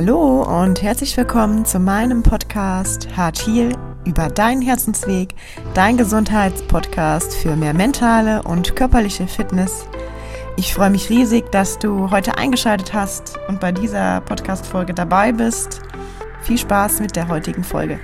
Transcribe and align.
Hallo 0.00 0.44
und 0.62 0.80
herzlich 0.80 1.16
willkommen 1.16 1.64
zu 1.64 1.80
meinem 1.80 2.22
Podcast 2.22 3.08
Hard 3.16 3.44
Heal 3.44 3.76
über 4.06 4.28
deinen 4.28 4.62
Herzensweg, 4.62 5.34
dein 5.74 5.96
Gesundheitspodcast 5.96 7.34
für 7.34 7.56
mehr 7.56 7.74
mentale 7.74 8.44
und 8.44 8.76
körperliche 8.76 9.26
Fitness. 9.26 9.88
Ich 10.56 10.72
freue 10.72 10.90
mich 10.90 11.10
riesig, 11.10 11.50
dass 11.50 11.80
du 11.80 12.12
heute 12.12 12.38
eingeschaltet 12.38 12.94
hast 12.94 13.40
und 13.48 13.58
bei 13.58 13.72
dieser 13.72 14.20
Podcast-Folge 14.20 14.94
dabei 14.94 15.32
bist. 15.32 15.80
Viel 16.42 16.58
Spaß 16.58 17.00
mit 17.00 17.16
der 17.16 17.26
heutigen 17.26 17.64
Folge. 17.64 17.98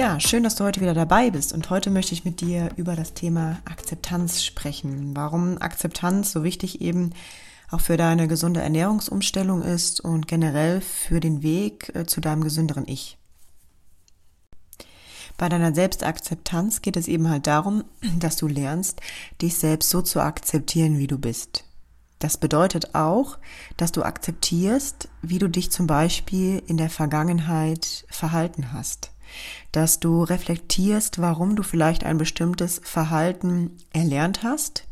Ja, 0.00 0.18
schön, 0.18 0.44
dass 0.44 0.54
du 0.54 0.64
heute 0.64 0.80
wieder 0.80 0.94
dabei 0.94 1.28
bist 1.28 1.52
und 1.52 1.68
heute 1.68 1.90
möchte 1.90 2.14
ich 2.14 2.24
mit 2.24 2.40
dir 2.40 2.70
über 2.76 2.96
das 2.96 3.12
Thema 3.12 3.58
Akzeptanz 3.66 4.42
sprechen. 4.42 5.14
Warum 5.14 5.58
Akzeptanz 5.60 6.32
so 6.32 6.42
wichtig 6.42 6.80
eben 6.80 7.10
auch 7.70 7.82
für 7.82 7.98
deine 7.98 8.26
gesunde 8.26 8.62
Ernährungsumstellung 8.62 9.60
ist 9.60 10.00
und 10.00 10.26
generell 10.26 10.80
für 10.80 11.20
den 11.20 11.42
Weg 11.42 11.94
äh, 11.94 12.06
zu 12.06 12.22
deinem 12.22 12.42
gesünderen 12.42 12.88
Ich. 12.88 13.18
Bei 15.36 15.50
deiner 15.50 15.74
Selbstakzeptanz 15.74 16.80
geht 16.80 16.96
es 16.96 17.06
eben 17.06 17.28
halt 17.28 17.46
darum, 17.46 17.84
dass 18.18 18.38
du 18.38 18.46
lernst, 18.46 19.02
dich 19.42 19.56
selbst 19.56 19.90
so 19.90 20.00
zu 20.00 20.20
akzeptieren, 20.20 20.96
wie 20.96 21.08
du 21.08 21.18
bist. 21.18 21.64
Das 22.20 22.38
bedeutet 22.38 22.94
auch, 22.94 23.36
dass 23.76 23.92
du 23.92 24.02
akzeptierst, 24.02 25.10
wie 25.20 25.38
du 25.38 25.48
dich 25.48 25.70
zum 25.70 25.86
Beispiel 25.86 26.62
in 26.66 26.78
der 26.78 26.88
Vergangenheit 26.88 28.06
verhalten 28.08 28.72
hast 28.72 29.10
dass 29.72 30.00
du 30.00 30.22
reflektierst, 30.22 31.20
warum 31.20 31.56
du 31.56 31.62
vielleicht 31.62 32.04
ein 32.04 32.18
bestimmtes 32.18 32.80
Verhalten 32.82 33.76
erlernt 33.92 34.42
hast. 34.42 34.86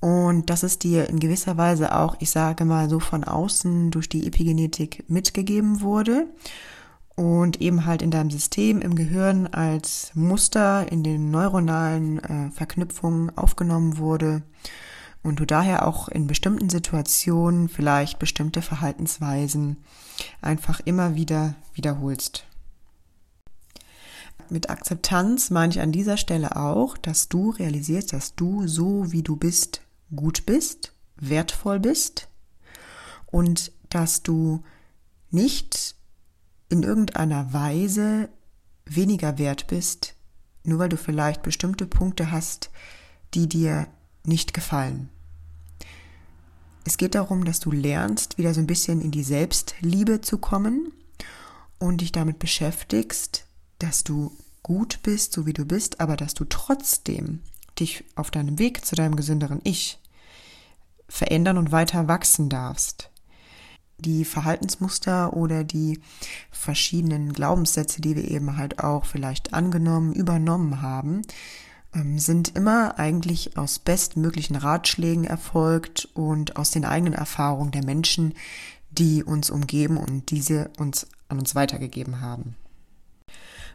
Und 0.00 0.50
dass 0.50 0.62
es 0.62 0.78
dir 0.78 1.08
in 1.08 1.18
gewisser 1.18 1.56
Weise 1.56 1.94
auch, 1.94 2.16
ich 2.20 2.30
sage 2.30 2.64
mal 2.64 2.88
so 2.88 3.00
von 3.00 3.24
außen 3.24 3.90
durch 3.90 4.08
die 4.08 4.26
Epigenetik 4.26 5.04
mitgegeben 5.08 5.80
wurde 5.80 6.26
und 7.16 7.62
eben 7.62 7.86
halt 7.86 8.02
in 8.02 8.10
deinem 8.10 8.30
System 8.30 8.80
im 8.80 8.94
Gehirn 8.94 9.46
als 9.46 10.10
Muster 10.14 10.90
in 10.92 11.02
den 11.02 11.30
neuronalen 11.30 12.22
äh, 12.22 12.50
Verknüpfungen 12.50 13.36
aufgenommen 13.36 13.96
wurde 13.96 14.42
und 15.22 15.40
du 15.40 15.46
daher 15.46 15.88
auch 15.88 16.08
in 16.08 16.26
bestimmten 16.26 16.68
Situationen 16.68 17.68
vielleicht 17.68 18.18
bestimmte 18.18 18.62
Verhaltensweisen 18.62 19.78
einfach 20.42 20.80
immer 20.84 21.14
wieder 21.16 21.54
wiederholst 21.74 22.46
mit 24.50 24.70
Akzeptanz 24.70 25.50
meine 25.50 25.72
ich 25.72 25.80
an 25.80 25.92
dieser 25.92 26.16
Stelle 26.16 26.56
auch, 26.56 26.96
dass 26.98 27.28
du 27.28 27.50
realisierst, 27.50 28.12
dass 28.12 28.34
du 28.34 28.66
so 28.66 29.12
wie 29.12 29.22
du 29.22 29.36
bist 29.36 29.82
gut 30.14 30.46
bist, 30.46 30.92
wertvoll 31.16 31.80
bist 31.80 32.28
und 33.26 33.72
dass 33.88 34.22
du 34.22 34.62
nicht 35.30 35.96
in 36.68 36.82
irgendeiner 36.82 37.52
Weise 37.52 38.28
weniger 38.84 39.38
wert 39.38 39.66
bist, 39.66 40.14
nur 40.64 40.78
weil 40.78 40.88
du 40.88 40.96
vielleicht 40.96 41.42
bestimmte 41.42 41.86
Punkte 41.86 42.30
hast, 42.30 42.70
die 43.34 43.48
dir 43.48 43.86
nicht 44.24 44.54
gefallen. 44.54 45.08
Es 46.84 46.96
geht 46.96 47.14
darum, 47.14 47.44
dass 47.44 47.58
du 47.58 47.72
lernst, 47.72 48.38
wieder 48.38 48.54
so 48.54 48.60
ein 48.60 48.66
bisschen 48.66 49.00
in 49.00 49.10
die 49.10 49.24
Selbstliebe 49.24 50.20
zu 50.20 50.38
kommen 50.38 50.92
und 51.78 52.00
dich 52.00 52.12
damit 52.12 52.38
beschäftigst, 52.38 53.45
dass 53.78 54.04
du 54.04 54.32
gut 54.62 55.00
bist, 55.02 55.32
so 55.32 55.46
wie 55.46 55.52
du 55.52 55.64
bist, 55.64 56.00
aber 56.00 56.16
dass 56.16 56.34
du 56.34 56.44
trotzdem 56.44 57.40
dich 57.78 58.04
auf 58.14 58.30
deinem 58.30 58.58
Weg 58.58 58.84
zu 58.84 58.96
deinem 58.96 59.16
gesünderen 59.16 59.60
Ich 59.64 59.98
verändern 61.08 61.58
und 61.58 61.72
weiter 61.72 62.08
wachsen 62.08 62.48
darfst. 62.48 63.10
Die 63.98 64.24
Verhaltensmuster 64.24 65.34
oder 65.34 65.64
die 65.64 66.00
verschiedenen 66.50 67.32
Glaubenssätze, 67.32 68.00
die 68.00 68.16
wir 68.16 68.28
eben 68.30 68.56
halt 68.56 68.80
auch 68.80 69.06
vielleicht 69.06 69.54
angenommen, 69.54 70.12
übernommen 70.12 70.82
haben, 70.82 71.22
ähm, 71.94 72.18
sind 72.18 72.56
immer 72.56 72.98
eigentlich 72.98 73.56
aus 73.56 73.78
bestmöglichen 73.78 74.56
Ratschlägen 74.56 75.24
erfolgt 75.24 76.08
und 76.14 76.56
aus 76.56 76.70
den 76.70 76.84
eigenen 76.84 77.14
Erfahrungen 77.14 77.70
der 77.70 77.84
Menschen, 77.84 78.34
die 78.90 79.24
uns 79.24 79.48
umgeben 79.48 79.96
und 79.96 80.30
diese 80.30 80.70
uns 80.78 81.06
an 81.28 81.38
uns 81.38 81.54
weitergegeben 81.54 82.20
haben. 82.20 82.56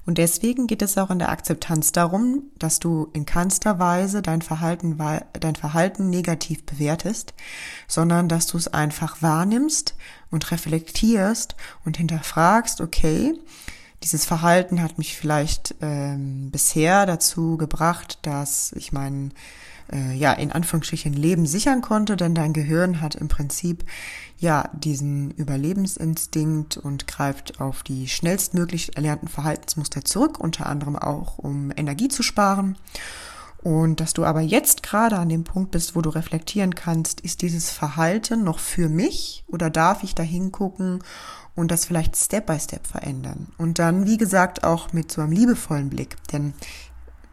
Und 0.06 0.18
deswegen 0.18 0.66
geht 0.66 0.82
es 0.82 0.98
auch 0.98 1.12
in 1.12 1.20
der 1.20 1.30
Akzeptanz 1.30 1.92
darum, 1.92 2.44
dass 2.58 2.80
du 2.80 3.10
in 3.14 3.26
keinster 3.26 3.78
Weise 3.78 4.22
dein 4.22 4.42
Verhalten, 4.42 4.98
dein 5.40 5.56
Verhalten 5.56 6.10
negativ 6.10 6.66
bewertest, 6.66 7.34
sondern 7.88 8.28
dass 8.28 8.48
du 8.48 8.58
es 8.58 8.68
einfach 8.68 9.22
wahrnimmst 9.22 9.96
und 10.32 10.50
reflektierst 10.52 11.56
und 11.86 11.98
hinterfragst, 11.98 12.82
okay, 12.82 13.36
dieses 14.02 14.26
Verhalten 14.26 14.82
hat 14.82 14.98
mich 14.98 15.16
vielleicht 15.16 15.76
ähm, 15.82 16.50
bisher 16.50 17.06
dazu 17.06 17.58
gebracht, 17.58 18.18
dass 18.24 18.72
ich 18.74 18.92
meinen 18.92 19.34
äh, 19.92 20.14
ja, 20.14 20.34
in 20.34 20.52
Anführungsstrichen 20.52 21.14
Leben 21.14 21.46
sichern 21.46 21.82
konnte, 21.82 22.16
denn 22.16 22.36
dein 22.36 22.54
Gehirn 22.54 23.02
hat 23.02 23.16
im 23.16 23.28
Prinzip 23.28 23.84
ja 24.38 24.70
diesen 24.74 25.32
Überlebensinstinkt 25.32 26.78
und 26.78 27.08
greift 27.08 27.60
auf 27.62 27.84
die 27.84 28.08
schnellstmöglich 28.08 28.96
erlernten 28.96 29.28
Verhaltensmuster 29.28 30.04
zurück, 30.04 30.40
unter 30.40 30.66
anderem 30.66 30.96
auch 30.96 31.38
um 31.38 31.72
Energie 31.76 32.08
zu 32.08 32.24
sparen. 32.24 32.78
Und 33.64 34.00
dass 34.00 34.14
du 34.14 34.26
aber 34.26 34.42
jetzt 34.42 34.82
gerade 34.82 35.18
an 35.18 35.30
dem 35.30 35.44
Punkt 35.44 35.72
bist, 35.72 35.96
wo 35.96 36.02
du 36.02 36.10
reflektieren 36.10 36.74
kannst, 36.74 37.22
ist 37.22 37.44
dieses 37.44 37.70
Verhalten 37.70 38.44
noch 38.44 38.58
für 38.58 38.90
mich 38.90 39.44
oder 39.48 39.70
darf 39.70 40.04
ich 40.04 40.16
da 40.16 40.24
hingucken 40.24 41.04
und 41.54 41.70
das 41.70 41.86
vielleicht 41.86 42.16
Step 42.16 42.48
by 42.48 42.60
Step 42.60 42.88
verändern? 42.88 43.50
Und 43.60 43.78
dann, 43.78 44.08
wie 44.08 44.18
gesagt, 44.18 44.64
auch 44.64 44.94
mit 44.94 45.12
so 45.12 45.22
einem 45.22 45.32
liebevollen 45.32 45.90
Blick. 45.90 46.16
Denn 46.34 46.54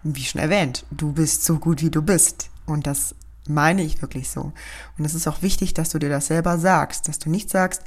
wie 0.03 0.25
schon 0.25 0.41
erwähnt, 0.41 0.85
du 0.91 1.13
bist 1.13 1.45
so 1.45 1.59
gut, 1.59 1.83
wie 1.83 1.91
du 1.91 2.03
bist. 2.03 2.51
Und 2.67 2.87
das 2.87 3.15
meine 3.49 3.83
ich 3.83 4.03
wirklich 4.03 4.29
so. 4.29 4.53
Und 4.99 5.05
es 5.05 5.15
ist 5.15 5.27
auch 5.27 5.43
wichtig, 5.43 5.75
dass 5.75 5.91
du 5.91 5.99
dir 5.99 6.11
das 6.11 6.27
selber 6.27 6.59
sagst, 6.59 7.09
dass 7.09 7.19
du 7.19 7.31
nicht 7.31 7.51
sagst, 7.51 7.83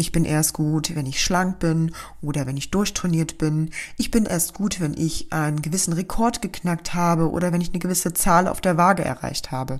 ich 0.00 0.12
bin 0.12 0.24
erst 0.24 0.52
gut, 0.52 0.94
wenn 0.94 1.06
ich 1.06 1.22
schlank 1.22 1.58
bin 1.58 1.90
oder 2.22 2.46
wenn 2.46 2.56
ich 2.56 2.70
durchtrainiert 2.70 3.36
bin. 3.36 3.70
Ich 3.96 4.12
bin 4.12 4.26
erst 4.26 4.54
gut, 4.54 4.80
wenn 4.80 4.94
ich 4.94 5.32
einen 5.32 5.60
gewissen 5.60 5.92
Rekord 5.92 6.40
geknackt 6.40 6.94
habe 6.94 7.30
oder 7.32 7.52
wenn 7.52 7.60
ich 7.60 7.70
eine 7.70 7.80
gewisse 7.80 8.14
Zahl 8.14 8.46
auf 8.46 8.60
der 8.60 8.76
Waage 8.76 9.04
erreicht 9.04 9.50
habe. 9.50 9.78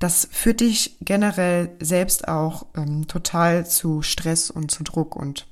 Das 0.00 0.28
führt 0.30 0.60
dich 0.60 0.96
generell 1.00 1.70
selbst 1.80 2.28
auch 2.28 2.66
ähm, 2.76 3.08
total 3.08 3.66
zu 3.66 4.02
Stress 4.02 4.50
und 4.50 4.70
zu 4.70 4.84
Druck 4.84 5.16
und 5.16 5.46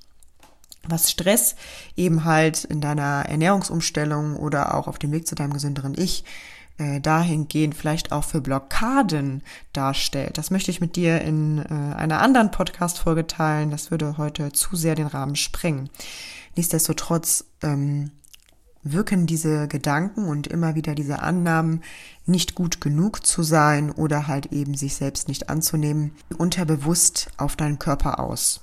was 0.88 1.10
Stress 1.10 1.56
eben 1.96 2.24
halt 2.24 2.64
in 2.64 2.80
deiner 2.80 3.26
Ernährungsumstellung 3.28 4.36
oder 4.36 4.74
auch 4.74 4.88
auf 4.88 4.98
dem 4.98 5.12
Weg 5.12 5.26
zu 5.26 5.34
deinem 5.34 5.52
gesünderen 5.52 5.94
Ich 5.96 6.24
äh, 6.78 7.00
dahingehend 7.00 7.74
vielleicht 7.74 8.12
auch 8.12 8.24
für 8.24 8.40
Blockaden 8.40 9.42
darstellt. 9.72 10.36
Das 10.38 10.50
möchte 10.50 10.70
ich 10.70 10.80
mit 10.80 10.96
dir 10.96 11.22
in 11.22 11.58
äh, 11.58 11.94
einer 11.94 12.20
anderen 12.20 12.50
Podcast-Folge 12.50 13.26
teilen. 13.26 13.70
Das 13.70 13.90
würde 13.90 14.18
heute 14.18 14.52
zu 14.52 14.76
sehr 14.76 14.94
den 14.94 15.06
Rahmen 15.06 15.36
sprengen. 15.36 15.88
Nichtsdestotrotz 16.54 17.44
ähm, 17.62 18.10
wirken 18.82 19.26
diese 19.26 19.68
Gedanken 19.68 20.26
und 20.26 20.46
immer 20.46 20.74
wieder 20.74 20.94
diese 20.94 21.20
Annahmen, 21.20 21.82
nicht 22.24 22.54
gut 22.54 22.80
genug 22.80 23.26
zu 23.26 23.42
sein 23.42 23.90
oder 23.90 24.26
halt 24.26 24.52
eben 24.52 24.74
sich 24.74 24.94
selbst 24.96 25.28
nicht 25.28 25.48
anzunehmen, 25.48 26.12
unterbewusst 26.36 27.30
auf 27.36 27.56
deinen 27.56 27.78
Körper 27.78 28.20
aus. 28.20 28.60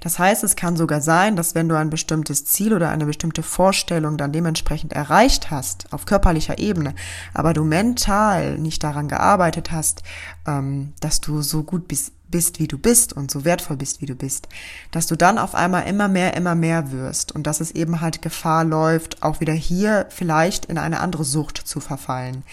Das 0.00 0.18
heißt, 0.18 0.44
es 0.44 0.56
kann 0.56 0.76
sogar 0.76 1.00
sein, 1.00 1.36
dass 1.36 1.54
wenn 1.54 1.68
du 1.68 1.76
ein 1.76 1.90
bestimmtes 1.90 2.44
Ziel 2.44 2.74
oder 2.74 2.90
eine 2.90 3.06
bestimmte 3.06 3.42
Vorstellung 3.42 4.16
dann 4.16 4.32
dementsprechend 4.32 4.92
erreicht 4.92 5.50
hast, 5.50 5.92
auf 5.92 6.06
körperlicher 6.06 6.58
Ebene, 6.58 6.94
aber 7.34 7.52
du 7.52 7.64
mental 7.64 8.58
nicht 8.58 8.84
daran 8.84 9.08
gearbeitet 9.08 9.70
hast, 9.70 10.02
ähm, 10.46 10.92
dass 11.00 11.20
du 11.20 11.42
so 11.42 11.62
gut 11.62 11.88
bist, 11.88 12.12
bist, 12.30 12.58
wie 12.58 12.68
du 12.68 12.78
bist 12.78 13.12
und 13.14 13.30
so 13.30 13.44
wertvoll 13.44 13.76
bist, 13.76 14.00
wie 14.00 14.06
du 14.06 14.14
bist, 14.14 14.48
dass 14.90 15.06
du 15.06 15.16
dann 15.16 15.38
auf 15.38 15.54
einmal 15.54 15.86
immer 15.86 16.08
mehr, 16.08 16.36
immer 16.36 16.54
mehr 16.54 16.92
wirst 16.92 17.32
und 17.32 17.46
dass 17.46 17.60
es 17.60 17.70
eben 17.70 18.00
halt 18.00 18.22
Gefahr 18.22 18.64
läuft, 18.64 19.22
auch 19.22 19.40
wieder 19.40 19.54
hier 19.54 20.06
vielleicht 20.10 20.66
in 20.66 20.78
eine 20.78 21.00
andere 21.00 21.24
Sucht 21.24 21.58
zu 21.58 21.80
verfallen. 21.80 22.44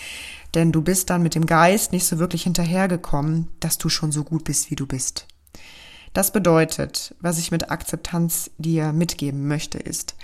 Denn 0.54 0.72
du 0.72 0.82
bist 0.82 1.10
dann 1.10 1.22
mit 1.22 1.36
dem 1.36 1.46
Geist 1.46 1.92
nicht 1.92 2.08
so 2.08 2.18
wirklich 2.18 2.44
hinterhergekommen, 2.44 3.50
dass 3.60 3.78
du 3.78 3.90
schon 3.90 4.12
so 4.12 4.24
gut 4.24 4.46
bist, 4.46 4.72
wie 4.72 4.76
du 4.76 4.88
bist. 4.88 5.28
Das 6.16 6.32
bedeutet, 6.32 7.14
was 7.20 7.40
ich 7.40 7.52
mit 7.52 7.72
Akzeptanz 7.72 8.50
dir 8.58 8.94
mitgeben 8.94 9.50
möchte, 9.50 9.78
ist, 9.78 10.16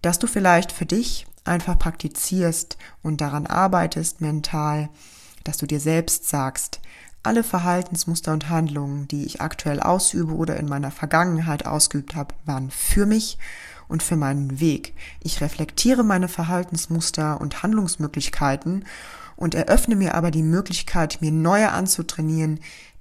dass 0.00 0.18
du 0.18 0.26
vielleicht 0.26 0.72
für 0.72 0.86
dich 0.86 1.26
einfach 1.44 1.78
praktizierst 1.78 2.78
und 3.02 3.20
daran 3.20 3.46
arbeitest 3.46 4.22
mental, 4.22 4.88
dass 5.44 5.58
du 5.58 5.66
dir 5.66 5.80
selbst 5.80 6.30
sagst, 6.30 6.80
alle 7.22 7.44
Verhaltensmuster 7.44 8.32
und 8.32 8.48
Handlungen, 8.48 9.06
die 9.06 9.26
ich 9.26 9.42
aktuell 9.42 9.80
ausübe 9.80 10.32
oder 10.32 10.56
in 10.56 10.66
meiner 10.66 10.90
Vergangenheit 10.90 11.66
ausgeübt 11.66 12.14
habe, 12.16 12.34
waren 12.46 12.70
für 12.70 13.04
mich 13.04 13.36
und 13.86 14.02
für 14.02 14.16
meinen 14.16 14.60
Weg. 14.60 14.94
Ich 15.22 15.42
reflektiere 15.42 16.04
meine 16.04 16.28
Verhaltensmuster 16.28 17.38
und 17.38 17.62
Handlungsmöglichkeiten 17.62 18.86
und 19.36 19.54
eröffne 19.54 19.94
mir 19.94 20.14
aber 20.14 20.30
die 20.30 20.42
Möglichkeit, 20.42 21.18
mir 21.20 21.32
neue 21.32 21.70
anzutrainieren, 21.70 22.60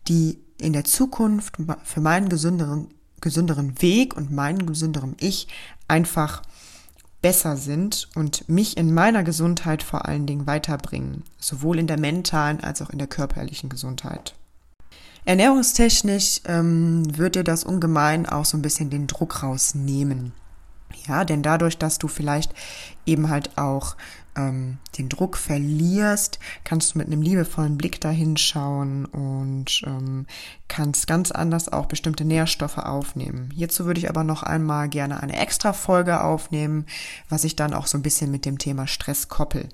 die 0.10 0.43
in 0.60 0.74
der 0.74 0.84
Zukunft 0.84 1.56
für 1.84 2.02
meinen 2.02 2.30
gesünderen, 2.30 2.88
gesünderen 3.22 3.82
Weg 3.82 4.16
und 4.16 4.32
meinen 4.32 4.66
gesünderen 4.66 5.16
Ich 5.20 5.48
einfach 5.88 6.42
besser 7.22 7.56
sind 7.58 8.10
und 8.16 8.48
mich 8.50 8.78
in 8.78 8.94
meiner 8.94 9.24
Gesundheit 9.24 9.82
vor 9.82 10.08
allen 10.08 10.26
Dingen 10.26 10.46
weiterbringen, 10.46 11.24
sowohl 11.40 11.80
in 11.80 11.88
der 11.88 12.00
mentalen 12.00 12.62
als 12.62 12.82
auch 12.82 12.90
in 12.90 13.00
der 13.00 13.08
körperlichen 13.08 13.70
Gesundheit. 13.70 14.36
Ernährungstechnisch 15.26 16.42
ähm, 16.46 17.18
wird 17.18 17.36
dir 17.36 17.46
das 17.46 17.64
ungemein 17.64 18.26
auch 18.28 18.44
so 18.44 18.58
ein 18.58 18.62
bisschen 18.62 18.90
den 18.90 19.08
Druck 19.08 19.42
rausnehmen. 19.42 20.34
Ja, 21.08 21.26
denn 21.26 21.44
dadurch, 21.44 21.78
dass 21.78 22.00
du 22.00 22.08
vielleicht 22.08 22.54
eben 23.06 23.30
halt 23.30 23.58
auch 23.58 23.96
ähm, 24.36 24.78
den 24.98 25.10
Druck 25.10 25.38
verlierst, 25.38 26.40
kannst 26.64 26.94
du 26.94 26.98
mit 26.98 27.08
einem 27.08 27.22
liebevollen 27.22 27.78
Blick 27.78 28.02
dahin 28.02 28.38
schauen 28.38 29.06
und 29.06 29.82
ähm, 29.86 30.26
kannst 30.68 31.08
ganz 31.08 31.32
anders 31.32 31.72
auch 31.72 31.86
bestimmte 31.86 32.26
Nährstoffe 32.26 32.78
aufnehmen. 32.78 33.52
Hierzu 33.54 33.86
würde 33.86 34.00
ich 34.00 34.10
aber 34.10 34.24
noch 34.24 34.44
einmal 34.44 34.90
gerne 34.90 35.22
eine 35.22 35.38
extra 35.38 35.74
Folge 35.74 36.22
aufnehmen, 36.22 36.86
was 37.30 37.44
ich 37.44 37.56
dann 37.56 37.74
auch 37.74 37.88
so 37.88 37.98
ein 37.98 38.04
bisschen 38.04 38.32
mit 38.32 38.46
dem 38.46 38.58
Thema 38.58 38.88
Stress 38.88 39.28
koppel. 39.28 39.70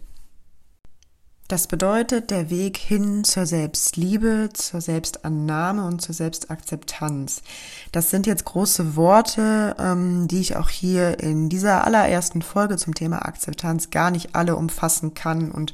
Das 1.50 1.66
bedeutet 1.66 2.30
der 2.30 2.51
Weg 2.51 2.78
hin 2.78 3.24
zur 3.24 3.48
Selbstliebe, 3.48 4.51
zur 4.54 4.81
Selbstannahme 4.81 5.84
und 5.84 6.00
zur 6.00 6.13
Selbstakzeptanz. 6.13 7.42
Das 7.92 8.12
sind 8.12 8.28
jetzt 8.28 8.46
große 8.46 8.96
Worte, 8.96 9.75
ähm, 9.80 10.28
die 10.28 10.42
ich 10.42 10.57
auch 10.57 10.69
hier 10.69 11.19
in 11.19 11.50
dieser 11.50 11.86
allerersten 11.86 12.44
Folge 12.44 12.78
zum 12.78 12.94
Thema 12.94 13.25
Akzeptanz 13.25 13.90
gar 13.90 14.12
nicht 14.12 14.36
alle 14.36 14.56
umfassen 14.56 15.16
kann 15.16 15.50
und 15.50 15.74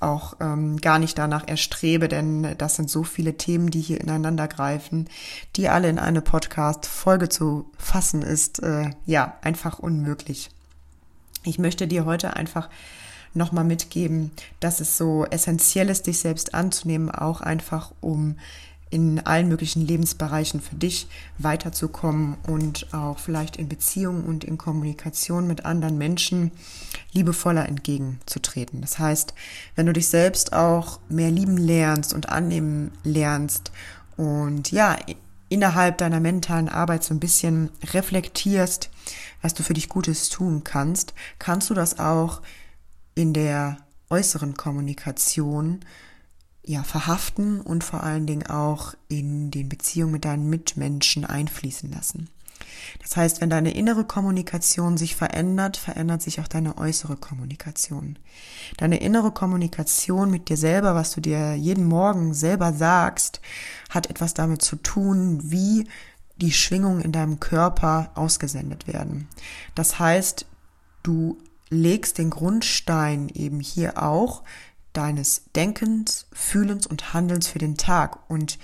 auch 0.00 0.34
ähm, 0.40 0.76
gar 0.82 0.98
nicht 0.98 1.16
danach 1.16 1.48
erstrebe, 1.48 2.08
denn 2.08 2.54
das 2.58 2.76
sind 2.76 2.90
so 2.90 3.02
viele 3.02 3.38
Themen, 3.38 3.70
die 3.70 3.80
hier 3.80 4.02
ineinander 4.02 4.48
greifen, 4.48 5.08
die 5.56 5.70
alle 5.70 5.88
in 5.88 5.98
eine 5.98 6.20
Podcast-Folge 6.20 7.30
zu 7.30 7.70
fassen 7.78 8.20
ist, 8.20 8.62
äh, 8.62 8.90
ja, 9.06 9.38
einfach 9.40 9.78
unmöglich. 9.78 10.50
Ich 11.42 11.58
möchte 11.58 11.88
dir 11.88 12.04
heute 12.04 12.36
einfach 12.36 12.68
nochmal 13.34 13.64
mitgeben, 13.64 14.30
dass 14.60 14.80
es 14.80 14.96
so 14.96 15.24
essentiell 15.26 15.88
ist, 15.88 16.06
dich 16.06 16.18
selbst 16.18 16.54
anzunehmen, 16.54 17.10
auch 17.10 17.40
einfach 17.40 17.92
um 18.00 18.36
in 18.88 19.18
allen 19.26 19.48
möglichen 19.48 19.84
Lebensbereichen 19.84 20.60
für 20.60 20.76
dich 20.76 21.08
weiterzukommen 21.38 22.36
und 22.46 22.94
auch 22.94 23.18
vielleicht 23.18 23.56
in 23.56 23.68
Beziehungen 23.68 24.24
und 24.24 24.44
in 24.44 24.58
Kommunikation 24.58 25.46
mit 25.46 25.64
anderen 25.64 25.98
Menschen 25.98 26.52
liebevoller 27.12 27.66
entgegenzutreten. 27.66 28.80
Das 28.80 28.98
heißt, 28.98 29.34
wenn 29.74 29.86
du 29.86 29.92
dich 29.92 30.06
selbst 30.06 30.52
auch 30.52 31.00
mehr 31.08 31.30
lieben 31.30 31.56
lernst 31.56 32.14
und 32.14 32.28
annehmen 32.28 32.92
lernst 33.02 33.72
und 34.16 34.70
ja, 34.70 34.96
innerhalb 35.48 35.98
deiner 35.98 36.20
mentalen 36.20 36.68
Arbeit 36.68 37.02
so 37.04 37.12
ein 37.12 37.20
bisschen 37.20 37.70
reflektierst, 37.92 38.90
was 39.42 39.54
du 39.54 39.62
für 39.62 39.74
dich 39.74 39.88
Gutes 39.88 40.28
tun 40.28 40.62
kannst, 40.64 41.12
kannst 41.38 41.70
du 41.70 41.74
das 41.74 41.98
auch 41.98 42.40
in 43.16 43.32
der 43.32 43.78
äußeren 44.08 44.54
Kommunikation 44.54 45.80
ja 46.64 46.84
verhaften 46.84 47.60
und 47.60 47.82
vor 47.82 48.04
allen 48.04 48.26
Dingen 48.26 48.46
auch 48.46 48.94
in 49.08 49.50
den 49.50 49.68
Beziehungen 49.68 50.12
mit 50.12 50.24
deinen 50.24 50.48
Mitmenschen 50.48 51.24
einfließen 51.24 51.90
lassen. 51.90 52.28
Das 53.02 53.16
heißt, 53.16 53.40
wenn 53.40 53.50
deine 53.50 53.74
innere 53.74 54.04
Kommunikation 54.04 54.96
sich 54.96 55.16
verändert, 55.16 55.76
verändert 55.76 56.22
sich 56.22 56.40
auch 56.40 56.48
deine 56.48 56.78
äußere 56.78 57.16
Kommunikation. 57.16 58.18
Deine 58.76 58.98
innere 58.98 59.32
Kommunikation 59.32 60.30
mit 60.30 60.48
dir 60.48 60.56
selber, 60.56 60.94
was 60.94 61.12
du 61.12 61.20
dir 61.20 61.54
jeden 61.54 61.86
Morgen 61.86 62.34
selber 62.34 62.72
sagst, 62.72 63.40
hat 63.90 64.10
etwas 64.10 64.34
damit 64.34 64.62
zu 64.62 64.76
tun, 64.76 65.40
wie 65.50 65.86
die 66.36 66.52
Schwingungen 66.52 67.00
in 67.00 67.12
deinem 67.12 67.40
Körper 67.40 68.10
ausgesendet 68.14 68.86
werden. 68.86 69.28
Das 69.74 69.98
heißt, 69.98 70.46
du 71.02 71.38
legst 71.68 72.18
den 72.18 72.30
Grundstein 72.30 73.28
eben 73.28 73.60
hier 73.60 74.02
auch 74.02 74.42
deines 74.92 75.42
Denkens, 75.54 76.26
Fühlens 76.32 76.86
und 76.86 77.12
Handelns 77.12 77.48
für 77.48 77.58
den 77.58 77.76
Tag. 77.76 78.30
Und 78.30 78.58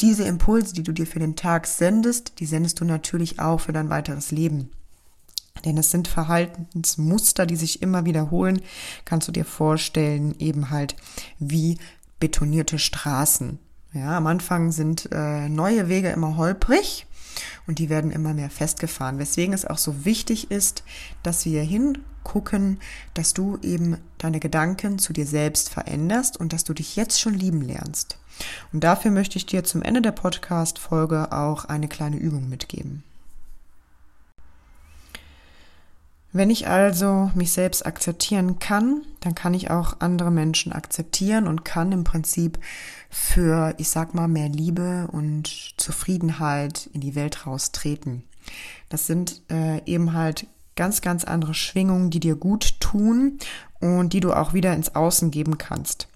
diese 0.00 0.24
Impulse, 0.24 0.74
die 0.74 0.82
du 0.82 0.92
dir 0.92 1.06
für 1.06 1.18
den 1.18 1.36
Tag 1.36 1.66
sendest, 1.66 2.40
die 2.40 2.46
sendest 2.46 2.80
du 2.80 2.84
natürlich 2.84 3.38
auch 3.38 3.60
für 3.60 3.72
dein 3.72 3.90
weiteres 3.90 4.30
Leben. 4.30 4.70
Denn 5.64 5.78
es 5.78 5.90
sind 5.90 6.08
Verhaltensmuster, 6.08 7.46
die 7.46 7.56
sich 7.56 7.80
immer 7.80 8.04
wiederholen. 8.04 8.60
Kannst 9.04 9.28
du 9.28 9.32
dir 9.32 9.44
vorstellen, 9.44 10.34
eben 10.38 10.70
halt 10.70 10.96
wie 11.38 11.78
betonierte 12.20 12.78
Straßen. 12.78 13.58
Ja, 13.92 14.16
am 14.16 14.26
Anfang 14.26 14.72
sind 14.72 15.08
äh, 15.12 15.48
neue 15.48 15.88
Wege 15.88 16.10
immer 16.10 16.36
holprig 16.36 17.06
und 17.66 17.78
die 17.78 17.88
werden 17.88 18.10
immer 18.10 18.34
mehr 18.34 18.50
festgefahren. 18.50 19.18
Weswegen 19.18 19.54
es 19.54 19.64
auch 19.64 19.78
so 19.78 20.04
wichtig 20.04 20.50
ist, 20.50 20.84
dass 21.22 21.44
wir 21.44 21.62
hingucken, 21.62 22.78
dass 23.14 23.34
du 23.34 23.58
eben 23.62 23.98
deine 24.18 24.40
Gedanken 24.40 24.98
zu 24.98 25.12
dir 25.12 25.26
selbst 25.26 25.70
veränderst 25.70 26.38
und 26.38 26.52
dass 26.52 26.64
du 26.64 26.74
dich 26.74 26.96
jetzt 26.96 27.20
schon 27.20 27.34
lieben 27.34 27.62
lernst. 27.62 28.18
Und 28.72 28.84
dafür 28.84 29.10
möchte 29.10 29.38
ich 29.38 29.46
dir 29.46 29.64
zum 29.64 29.82
Ende 29.82 30.02
der 30.02 30.12
Podcast-Folge 30.12 31.32
auch 31.32 31.64
eine 31.66 31.88
kleine 31.88 32.16
Übung 32.16 32.48
mitgeben. 32.48 33.04
Wenn 36.36 36.50
ich 36.50 36.66
also 36.66 37.30
mich 37.36 37.52
selbst 37.52 37.86
akzeptieren 37.86 38.58
kann, 38.58 39.02
dann 39.20 39.36
kann 39.36 39.54
ich 39.54 39.70
auch 39.70 40.00
andere 40.00 40.32
Menschen 40.32 40.72
akzeptieren 40.72 41.46
und 41.46 41.64
kann 41.64 41.92
im 41.92 42.02
Prinzip 42.02 42.58
für, 43.08 43.72
ich 43.78 43.88
sag 43.88 44.14
mal, 44.14 44.26
mehr 44.26 44.48
Liebe 44.48 45.08
und 45.12 45.74
Zufriedenheit 45.76 46.90
in 46.92 47.00
die 47.00 47.14
Welt 47.14 47.46
raustreten. 47.46 48.24
Das 48.88 49.06
sind 49.06 49.42
äh, 49.48 49.80
eben 49.86 50.12
halt 50.12 50.48
ganz, 50.74 51.02
ganz 51.02 51.22
andere 51.22 51.54
Schwingungen, 51.54 52.10
die 52.10 52.18
dir 52.18 52.34
gut 52.34 52.80
tun 52.80 53.38
und 53.78 54.12
die 54.12 54.18
du 54.18 54.32
auch 54.32 54.54
wieder 54.54 54.74
ins 54.74 54.96
Außen 54.96 55.30
geben 55.30 55.56
kannst. 55.56 56.08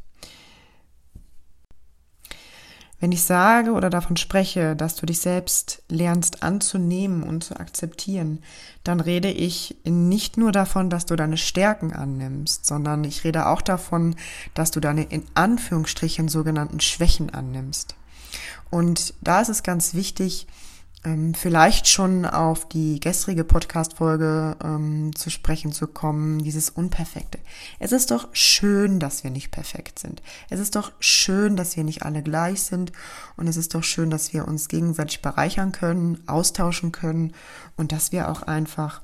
Wenn 3.01 3.13
ich 3.13 3.23
sage 3.23 3.73
oder 3.73 3.91
davon 3.91 4.17
spreche, 4.17 4.75
dass 4.75 4.97
du 4.97 5.07
dich 5.07 5.21
selbst 5.21 5.83
lernst 5.89 6.43
anzunehmen 6.43 7.23
und 7.23 7.45
zu 7.45 7.59
akzeptieren, 7.59 8.43
dann 8.83 8.99
rede 8.99 9.31
ich 9.31 9.77
nicht 9.85 10.37
nur 10.37 10.51
davon, 10.51 10.91
dass 10.91 11.07
du 11.07 11.15
deine 11.15 11.37
Stärken 11.37 11.93
annimmst, 11.93 12.67
sondern 12.67 13.05
ich 13.05 13.23
rede 13.23 13.47
auch 13.47 13.63
davon, 13.63 14.17
dass 14.55 14.73
du 14.73 14.81
deine 14.81 15.05
in 15.05 15.23
Anführungsstrichen 15.35 16.29
sogenannten 16.29 16.81
Schwächen 16.81 17.31
annimmst. 17.31 17.95
Und 18.71 19.15
da 19.21 19.41
ist 19.41 19.49
es 19.49 19.63
ganz 19.63 19.95
wichtig, 19.95 20.49
ähm, 21.05 21.35
vielleicht 21.35 21.87
schon 21.87 22.25
auf 22.27 22.69
die 22.69 22.99
gestrige 22.99 23.45
Podcast-Folge 23.45 24.57
ähm, 24.63 25.15
zu 25.15 25.31
sprechen 25.31 25.73
zu 25.73 25.87
kommen, 25.87 26.41
dieses 26.41 26.71
Unperfekte. 26.71 27.39
Es 27.79 27.93
ist 27.93 28.11
doch 28.11 28.29
schön, 28.33 28.99
dass 28.99 29.23
wir 29.23 29.31
nicht 29.31 29.51
perfekt 29.51 29.99
sind. 29.99 30.23
Es 30.51 30.59
ist 30.59 30.75
doch 30.75 30.93
schön, 30.99 31.57
dass 31.57 31.77
wir 31.77 31.85
nicht 31.85 32.03
alle 32.03 32.23
gleich 32.23 32.63
sind. 32.63 32.93
Und 33.37 33.47
es 33.47 33.57
ist 33.57 33.75
doch 33.75 33.85
schön, 33.85 34.11
dass 34.11 34.33
wir 34.33 34.49
uns 34.49 34.69
gegenseitig 34.69 35.23
bereichern 35.23 35.73
können, 35.73 36.23
austauschen 36.27 36.91
können 36.91 37.33
und 37.77 37.93
dass 37.93 38.11
wir 38.11 38.29
auch 38.29 38.43
einfach, 38.43 39.03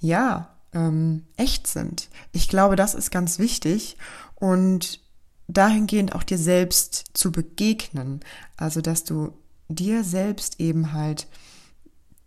ja, 0.00 0.48
ähm, 0.72 1.24
echt 1.36 1.66
sind. 1.66 2.08
Ich 2.32 2.48
glaube, 2.48 2.76
das 2.76 2.94
ist 2.94 3.10
ganz 3.10 3.38
wichtig. 3.38 3.98
Und 4.34 5.00
dahingehend 5.46 6.14
auch 6.14 6.22
dir 6.22 6.38
selbst 6.38 7.04
zu 7.12 7.30
begegnen. 7.30 8.20
Also, 8.56 8.80
dass 8.80 9.04
du 9.04 9.34
dir 9.74 10.04
selbst 10.04 10.60
eben 10.60 10.92
halt 10.92 11.26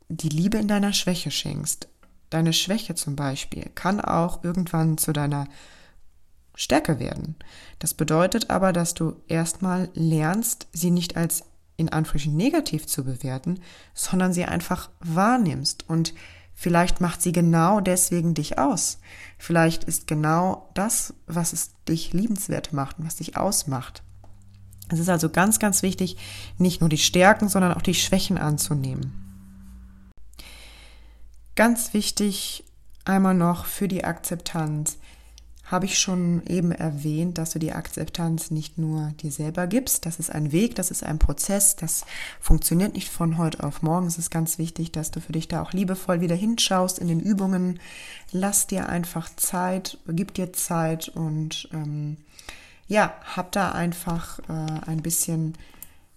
die 0.09 0.29
Liebe 0.29 0.57
in 0.57 0.67
deiner 0.67 0.93
Schwäche 0.93 1.31
schenkst. 1.31 1.87
Deine 2.29 2.53
Schwäche 2.53 2.95
zum 2.95 3.15
Beispiel 3.15 3.69
kann 3.75 4.01
auch 4.01 4.43
irgendwann 4.43 4.97
zu 4.97 5.13
deiner 5.13 5.47
Stärke 6.55 6.99
werden. 6.99 7.35
Das 7.79 7.93
bedeutet 7.93 8.49
aber, 8.49 8.73
dass 8.73 8.93
du 8.93 9.21
erstmal 9.27 9.89
lernst, 9.93 10.67
sie 10.71 10.91
nicht 10.91 11.17
als 11.17 11.43
in 11.77 11.89
Anführungsstrichen 11.89 12.37
negativ 12.37 12.87
zu 12.87 13.03
bewerten, 13.03 13.59
sondern 13.93 14.33
sie 14.33 14.45
einfach 14.45 14.89
wahrnimmst 15.01 15.89
und 15.89 16.13
vielleicht 16.53 17.01
macht 17.01 17.21
sie 17.21 17.33
genau 17.33 17.81
deswegen 17.81 18.33
dich 18.33 18.57
aus. 18.57 18.99
Vielleicht 19.37 19.83
ist 19.83 20.07
genau 20.07 20.69
das, 20.73 21.13
was 21.27 21.51
es 21.51 21.71
dich 21.87 22.13
liebenswert 22.13 22.71
macht 22.71 22.97
und 22.97 23.05
was 23.05 23.17
dich 23.17 23.35
ausmacht. 23.35 24.03
Es 24.89 25.00
ist 25.00 25.10
also 25.10 25.30
ganz, 25.30 25.60
ganz 25.60 25.82
wichtig, 25.84 26.18
nicht 26.58 26.82
nur 26.82 26.89
die 26.89 26.98
Stärken, 26.98 27.50
sondern 27.50 27.74
auch 27.74 27.82
die 27.82 27.96
Schwächen 27.96 28.38
anzunehmen. 28.38 29.25
Ganz 31.56 31.94
wichtig 31.94 32.65
einmal 33.06 33.34
noch 33.34 33.65
für 33.65 33.88
die 33.88 34.04
Akzeptanz. 34.04 34.98
habe 35.63 35.86
ich 35.86 35.98
schon 35.98 36.46
eben 36.46 36.72
erwähnt, 36.72 37.39
dass 37.39 37.51
du 37.51 37.60
die 37.60 37.72
Akzeptanz 37.72 38.51
nicht 38.51 38.77
nur 38.77 39.13
dir 39.22 39.32
selber 39.32 39.65
gibst. 39.65 40.06
Das 40.06 40.20
ist 40.20 40.30
ein 40.30 40.51
Weg, 40.51 40.75
das 40.75 40.92
ist 40.92 41.04
ein 41.04 41.18
Prozess, 41.18 41.75
das 41.75 42.06
funktioniert 42.39 42.94
nicht 42.94 43.10
von 43.10 43.39
heute 43.39 43.63
auf 43.63 43.82
morgen. 43.82 44.06
Es 44.06 44.20
ist 44.20 44.30
ganz 44.30 44.60
wichtig, 44.60 44.92
dass 44.92 45.10
du 45.10 45.22
für 45.22 45.32
dich 45.32 45.48
da 45.48 45.63
auch 45.63 45.74
liebevoll 45.74 46.22
wieder 46.22 46.36
hinschaust 46.36 47.00
in 47.00 47.08
den 47.08 47.20
Übungen. 47.20 47.80
Lass 48.32 48.68
dir 48.68 48.89
einfach 48.89 49.27
Zeit, 49.38 49.98
gib 50.08 50.36
dir 50.36 50.54
Zeit 50.54 51.10
und 51.10 51.68
ähm, 51.74 52.18
ja, 52.88 53.13
hab 53.36 53.51
da 53.51 53.72
einfach 53.72 54.39
äh, 54.48 54.89
ein 54.89 55.01
bisschen 55.01 55.58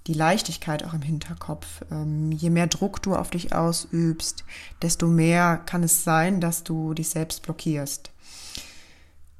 die 0.07 0.15
Leichtigkeit 0.15 0.85
auch 0.85 0.95
im 0.95 1.03
Hinterkopf. 1.03 1.83
Ähm, 1.91 2.33
je 2.33 2.51
mehr 2.51 2.67
Druck 2.67 3.03
du 3.03 3.15
auf 3.15 3.31
dich 3.31 3.55
ausübst, 3.55 4.45
desto 4.83 5.07
mehr 5.07 5.59
kann 5.59 5.83
es 5.83 6.05
sein, 6.05 6.41
dass 6.41 6.65
du 6.65 6.95
dich 6.95 7.11
selbst 7.11 7.43
blockierst. 7.43 8.11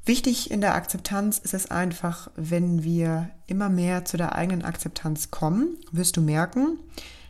Wichtig 0.05 0.51
in 0.51 0.63
der 0.63 0.75
Akzeptanz 0.75 1.39
ist 1.39 1.53
es 1.53 1.71
einfach, 1.71 2.31
wenn 2.35 2.83
wir 2.83 3.29
immer 3.47 3.69
mehr 3.69 4.07
zu 4.07 4.17
der 4.17 4.35
eigenen 4.35 4.65
Akzeptanz 4.65 5.31
kommen, 5.31 5.77
wirst 5.93 6.17
du 6.17 6.23
merken, 6.23 6.79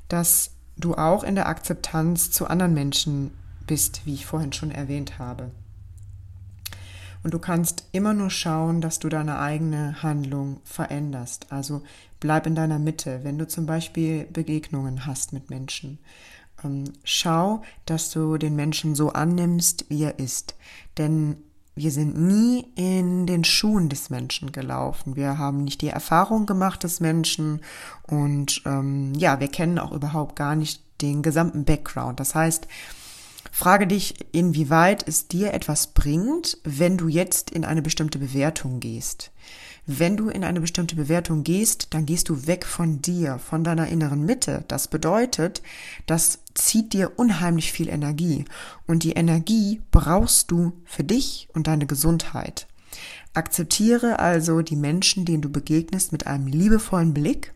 dass 0.08 0.50
du 0.76 0.94
auch 0.94 1.24
in 1.24 1.34
der 1.34 1.48
Akzeptanz 1.48 2.30
zu 2.30 2.46
anderen 2.46 2.74
Menschen 2.74 3.32
bist, 3.66 4.02
wie 4.04 4.14
ich 4.14 4.26
vorhin 4.26 4.52
schon 4.52 4.70
erwähnt 4.70 5.18
habe. 5.18 5.50
Und 7.22 7.34
du 7.34 7.38
kannst 7.38 7.84
immer 7.92 8.14
nur 8.14 8.30
schauen, 8.30 8.80
dass 8.80 8.98
du 8.98 9.08
deine 9.08 9.38
eigene 9.38 10.02
Handlung 10.02 10.60
veränderst. 10.64 11.46
Also 11.50 11.82
bleib 12.20 12.46
in 12.46 12.54
deiner 12.54 12.78
Mitte. 12.78 13.20
Wenn 13.22 13.38
du 13.38 13.46
zum 13.46 13.66
Beispiel 13.66 14.24
Begegnungen 14.26 15.06
hast 15.06 15.32
mit 15.32 15.50
Menschen, 15.50 15.98
ähm, 16.64 16.84
schau, 17.04 17.62
dass 17.86 18.10
du 18.10 18.38
den 18.38 18.56
Menschen 18.56 18.94
so 18.94 19.10
annimmst, 19.10 19.86
wie 19.88 20.04
er 20.04 20.18
ist. 20.18 20.54
Denn 20.96 21.36
wir 21.74 21.92
sind 21.92 22.18
nie 22.18 22.66
in 22.74 23.26
den 23.26 23.44
Schuhen 23.44 23.88
des 23.88 24.10
Menschen 24.10 24.50
gelaufen. 24.50 25.14
Wir 25.14 25.38
haben 25.38 25.62
nicht 25.62 25.80
die 25.80 25.88
Erfahrung 25.88 26.44
gemacht 26.44 26.82
des 26.82 26.98
Menschen 26.98 27.60
und 28.08 28.62
ähm, 28.66 29.14
ja, 29.14 29.38
wir 29.38 29.46
kennen 29.46 29.78
auch 29.78 29.92
überhaupt 29.92 30.34
gar 30.34 30.56
nicht 30.56 30.82
den 31.00 31.22
gesamten 31.22 31.64
Background. 31.64 32.18
Das 32.18 32.34
heißt, 32.34 32.66
frage 33.58 33.88
dich, 33.88 34.14
inwieweit 34.30 35.08
es 35.08 35.26
dir 35.26 35.52
etwas 35.52 35.88
bringt, 35.88 36.58
wenn 36.62 36.96
du 36.96 37.08
jetzt 37.08 37.50
in 37.50 37.64
eine 37.64 37.82
bestimmte 37.82 38.20
Bewertung 38.20 38.78
gehst. 38.78 39.32
Wenn 39.84 40.16
du 40.16 40.28
in 40.28 40.44
eine 40.44 40.60
bestimmte 40.60 40.94
Bewertung 40.94 41.42
gehst, 41.42 41.88
dann 41.90 42.06
gehst 42.06 42.28
du 42.28 42.46
weg 42.46 42.64
von 42.64 43.02
dir, 43.02 43.40
von 43.40 43.64
deiner 43.64 43.88
inneren 43.88 44.24
Mitte. 44.24 44.64
Das 44.68 44.86
bedeutet, 44.86 45.60
das 46.06 46.38
zieht 46.54 46.92
dir 46.92 47.18
unheimlich 47.18 47.72
viel 47.72 47.88
Energie. 47.88 48.44
Und 48.86 49.02
die 49.02 49.14
Energie 49.14 49.80
brauchst 49.90 50.52
du 50.52 50.72
für 50.84 51.02
dich 51.02 51.48
und 51.52 51.66
deine 51.66 51.86
Gesundheit. 51.86 52.68
Akzeptiere 53.34 54.20
also 54.20 54.62
die 54.62 54.76
Menschen, 54.76 55.24
denen 55.24 55.42
du 55.42 55.48
begegnest, 55.48 56.12
mit 56.12 56.28
einem 56.28 56.46
liebevollen 56.46 57.12
Blick. 57.12 57.52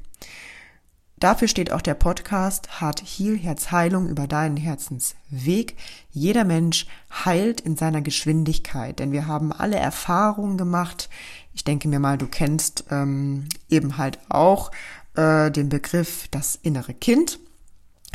Dafür 1.22 1.46
steht 1.46 1.72
auch 1.72 1.82
der 1.82 1.94
Podcast 1.94 2.80
Heart 2.80 3.00
Heal, 3.00 3.36
Herzheilung 3.36 4.08
über 4.08 4.26
deinen 4.26 4.56
Herzensweg. 4.56 5.76
Jeder 6.10 6.44
Mensch 6.44 6.86
heilt 7.24 7.60
in 7.60 7.76
seiner 7.76 8.02
Geschwindigkeit, 8.02 8.98
denn 8.98 9.12
wir 9.12 9.26
haben 9.26 9.52
alle 9.52 9.76
Erfahrungen 9.76 10.58
gemacht 10.58 11.08
ich 11.54 11.64
denke 11.64 11.88
mir 11.88 12.00
mal, 12.00 12.18
du 12.18 12.26
kennst 12.26 12.84
ähm, 12.90 13.48
eben 13.68 13.98
halt 13.98 14.18
auch 14.28 14.70
äh, 15.14 15.50
den 15.50 15.68
Begriff 15.68 16.28
das 16.30 16.56
innere 16.56 16.94
Kind. 16.94 17.38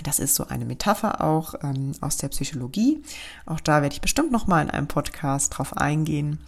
Das 0.04 0.20
ist 0.20 0.36
so 0.36 0.48
eine 0.48 0.66
Metapher 0.66 1.24
auch 1.24 1.56
ähm, 1.64 1.94
aus 2.02 2.18
der 2.18 2.30
Psychologie. 2.30 3.02
Auch 3.46 3.60
da 3.60 3.82
werde 3.82 3.94
ich 3.94 4.02
bestimmt 4.02 4.32
noch 4.32 4.48
mal 4.48 4.62
in 4.62 4.70
einem 4.70 4.88
Podcast 4.88 5.58
drauf 5.58 5.76
eingehen. 5.76 6.40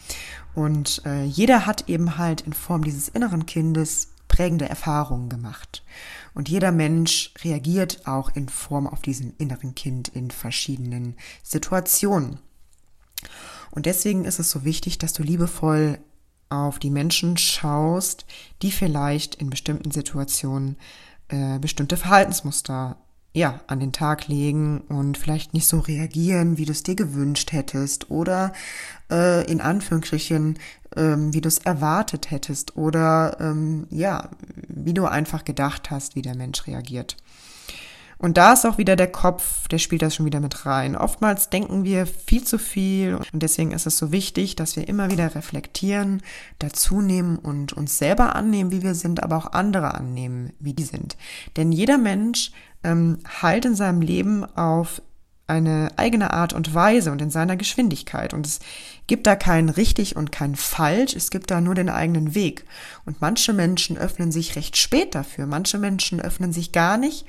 Und 0.54 1.02
äh, 1.06 1.24
jeder 1.24 1.66
hat 1.66 1.90
eben 1.90 2.18
halt 2.18 2.42
in 2.42 2.54
Form 2.54 2.84
dieses 2.84 3.10
inneren 3.10 3.46
Kindes 3.46 4.10
prägende 4.28 4.70
Erfahrungen 4.70 5.30
gemacht. 5.30 5.84
Und 6.34 6.50
jeder 6.50 6.72
Mensch 6.72 7.34
reagiert 7.44 8.06
auch 8.08 8.36
in 8.36 8.50
Form 8.50 8.88
auf 8.88 9.02
diesen 9.02 9.36
inneren 9.38 9.76
Kind 9.76 10.10
in 10.10 10.32
verschiedenen 10.32 11.16
Situationen. 11.44 12.40
Und 13.72 13.86
deswegen 13.86 14.26
ist 14.26 14.40
es 14.40 14.52
so 14.52 14.64
wichtig, 14.64 14.98
dass 14.98 15.14
du 15.14 15.24
liebevoll 15.24 16.00
auf 16.50 16.80
die 16.80 16.90
Menschen 16.90 17.38
schaust, 17.38 18.26
die 18.62 18.72
vielleicht 18.72 19.36
in 19.36 19.50
bestimmten 19.50 19.92
Situationen 19.92 20.78
äh, 21.28 21.60
bestimmte 21.60 21.96
Verhaltensmuster 21.96 22.98
ja, 23.34 23.62
an 23.68 23.80
den 23.80 23.92
Tag 23.92 24.28
legen 24.28 24.82
und 24.90 25.18
vielleicht 25.18 25.54
nicht 25.54 25.68
so 25.68 25.80
reagieren, 25.80 26.58
wie 26.58 26.66
du 26.66 26.72
es 26.72 26.84
dir 26.84 26.96
gewünscht 26.96 27.52
hättest 27.52 28.10
oder 28.10 28.54
äh, 29.12 29.50
in 29.50 29.62
Anführungsstrichen, 29.62 30.58
ähm, 30.96 31.34
wie 31.34 31.42
du 31.42 31.48
es 31.48 31.60
erwartet 31.60 32.32
hättest 32.32 32.76
oder 32.76 33.38
ähm, 33.40 33.86
ja, 33.92 34.30
wie 34.68 34.94
du 34.94 35.06
einfach 35.06 35.46
gedacht 35.46 35.92
hast, 35.92 36.16
wie 36.16 36.24
der 36.24 36.36
Mensch 36.36 36.66
reagiert. 36.66 37.18
Und 38.22 38.36
da 38.36 38.52
ist 38.52 38.66
auch 38.66 38.78
wieder 38.78 38.98
der 38.98 39.10
Kopf, 39.10 39.70
der 39.70 39.78
spielt 39.78 40.02
das 40.02 40.14
schon 40.14 40.26
wieder 40.26 40.42
mit 40.42 40.66
rein. 40.66 40.98
Oftmals 40.98 41.50
denken 41.50 41.86
wir 41.86 42.06
viel 42.06 42.44
zu 42.44 42.60
viel 42.60 43.16
und 43.16 43.42
deswegen 43.42 43.72
ist 43.72 43.88
es 43.88 43.98
so 43.98 44.12
wichtig, 44.12 44.58
dass 44.58 44.76
wir 44.76 44.90
immer 44.90 45.10
wieder 45.10 45.36
reflektieren, 45.36 46.22
dazu 46.60 47.00
nehmen 47.00 47.38
und 47.38 47.72
uns 47.72 47.98
selber 47.98 48.36
annehmen, 48.36 48.72
wie 48.72 48.84
wir 48.84 48.94
sind, 48.94 49.24
aber 49.24 49.38
auch 49.38 49.54
andere 49.54 49.94
annehmen, 49.94 50.52
wie 50.60 50.74
die 50.74 50.84
sind. 50.84 51.16
Denn 51.56 51.72
jeder 51.72 51.98
Mensch 51.98 52.52
ähm, 52.84 53.20
heilt 53.42 53.66
in 53.66 53.76
seinem 53.76 54.02
Leben 54.02 54.46
auf 54.56 55.02
eine 55.50 55.90
eigene 55.98 56.32
Art 56.32 56.54
und 56.54 56.74
Weise 56.76 57.12
und 57.12 57.22
in 57.22 57.32
seiner 57.32 57.58
Geschwindigkeit. 57.58 58.34
Und 58.34 58.46
es 58.46 58.60
gibt 59.08 59.26
da 59.26 59.36
kein 59.36 59.70
richtig 59.70 60.16
und 60.16 60.32
kein 60.32 60.56
falsch, 60.56 61.16
es 61.16 61.32
gibt 61.32 61.50
da 61.50 61.60
nur 61.60 61.74
den 61.74 61.90
eigenen 61.90 62.36
Weg. 62.36 62.66
Und 63.06 63.20
manche 63.20 63.52
Menschen 63.52 63.98
öffnen 63.98 64.32
sich 64.32 64.56
recht 64.56 64.78
spät 64.78 65.16
dafür, 65.16 65.48
manche 65.48 65.80
Menschen 65.80 66.22
öffnen 66.22 66.54
sich 66.54 66.72
gar 66.72 66.98
nicht 66.98 67.26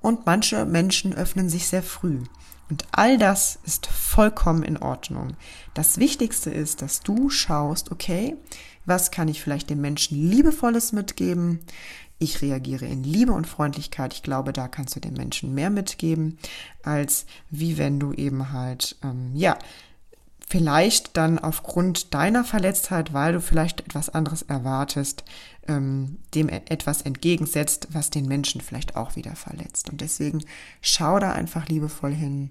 und 0.00 0.26
manche 0.26 0.66
Menschen 0.66 1.14
öffnen 1.14 1.48
sich 1.48 1.66
sehr 1.66 1.82
früh. 1.82 2.20
Und 2.68 2.84
all 2.92 3.18
das 3.18 3.58
ist 3.64 3.86
vollkommen 3.86 4.62
in 4.62 4.76
Ordnung. 4.76 5.36
Das 5.74 5.98
Wichtigste 5.98 6.50
ist, 6.50 6.82
dass 6.82 7.00
du 7.00 7.28
schaust, 7.28 7.90
okay, 7.90 8.36
was 8.84 9.10
kann 9.10 9.28
ich 9.28 9.40
vielleicht 9.40 9.70
dem 9.70 9.80
Menschen 9.80 10.16
liebevolles 10.30 10.92
mitgeben? 10.92 11.60
Ich 12.22 12.40
reagiere 12.40 12.86
in 12.86 13.02
Liebe 13.02 13.32
und 13.32 13.48
Freundlichkeit. 13.48 14.14
Ich 14.14 14.22
glaube, 14.22 14.52
da 14.52 14.68
kannst 14.68 14.94
du 14.94 15.00
dem 15.00 15.14
Menschen 15.14 15.54
mehr 15.54 15.70
mitgeben, 15.70 16.38
als 16.84 17.26
wie 17.50 17.78
wenn 17.78 17.98
du 17.98 18.12
eben 18.12 18.52
halt, 18.52 18.94
ähm, 19.02 19.32
ja, 19.34 19.58
vielleicht 20.46 21.16
dann 21.16 21.40
aufgrund 21.40 22.14
deiner 22.14 22.44
Verletztheit, 22.44 23.12
weil 23.12 23.32
du 23.32 23.40
vielleicht 23.40 23.80
etwas 23.80 24.08
anderes 24.08 24.42
erwartest, 24.42 25.24
ähm, 25.66 26.18
dem 26.32 26.48
e-, 26.48 26.62
etwas 26.66 27.02
entgegensetzt, 27.02 27.88
was 27.90 28.10
den 28.10 28.28
Menschen 28.28 28.60
vielleicht 28.60 28.94
auch 28.94 29.16
wieder 29.16 29.34
verletzt. 29.34 29.90
Und 29.90 30.00
deswegen 30.00 30.44
schau 30.80 31.18
da 31.18 31.32
einfach 31.32 31.66
liebevoll 31.66 32.14
hin. 32.14 32.50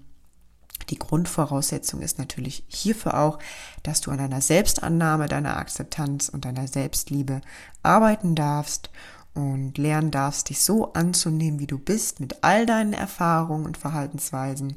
Die 0.90 0.98
Grundvoraussetzung 0.98 2.02
ist 2.02 2.18
natürlich 2.18 2.64
hierfür 2.68 3.18
auch, 3.18 3.38
dass 3.84 4.02
du 4.02 4.10
an 4.10 4.18
deiner 4.18 4.42
Selbstannahme, 4.42 5.28
deiner 5.28 5.56
Akzeptanz 5.56 6.28
und 6.28 6.44
deiner 6.44 6.68
Selbstliebe 6.68 7.40
arbeiten 7.82 8.34
darfst 8.34 8.90
und 9.34 9.78
lernen 9.78 10.10
darfst, 10.10 10.50
dich 10.50 10.60
so 10.60 10.92
anzunehmen, 10.92 11.58
wie 11.58 11.66
du 11.66 11.78
bist, 11.78 12.20
mit 12.20 12.42
all 12.42 12.66
deinen 12.66 12.92
Erfahrungen 12.92 13.64
und 13.64 13.76
Verhaltensweisen, 13.76 14.76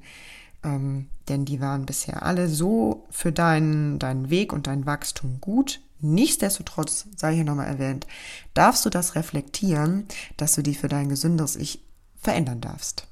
ähm, 0.63 1.07
denn 1.27 1.45
die 1.45 1.59
waren 1.59 1.85
bisher 1.85 2.23
alle 2.23 2.47
so 2.47 3.05
für 3.09 3.31
deinen, 3.31 3.99
deinen 3.99 4.29
Weg 4.29 4.53
und 4.53 4.67
dein 4.67 4.85
Wachstum 4.85 5.39
gut. 5.41 5.81
Nichtsdestotrotz, 5.99 7.07
sei 7.15 7.35
hier 7.35 7.43
nochmal 7.43 7.67
erwähnt, 7.67 8.05
darfst 8.53 8.85
du 8.85 8.89
das 8.89 9.15
reflektieren, 9.15 10.05
dass 10.37 10.55
du 10.55 10.61
die 10.61 10.75
für 10.75 10.87
dein 10.87 11.09
gesünderes 11.09 11.55
Ich 11.55 11.81
verändern 12.17 12.61
darfst. 12.61 13.07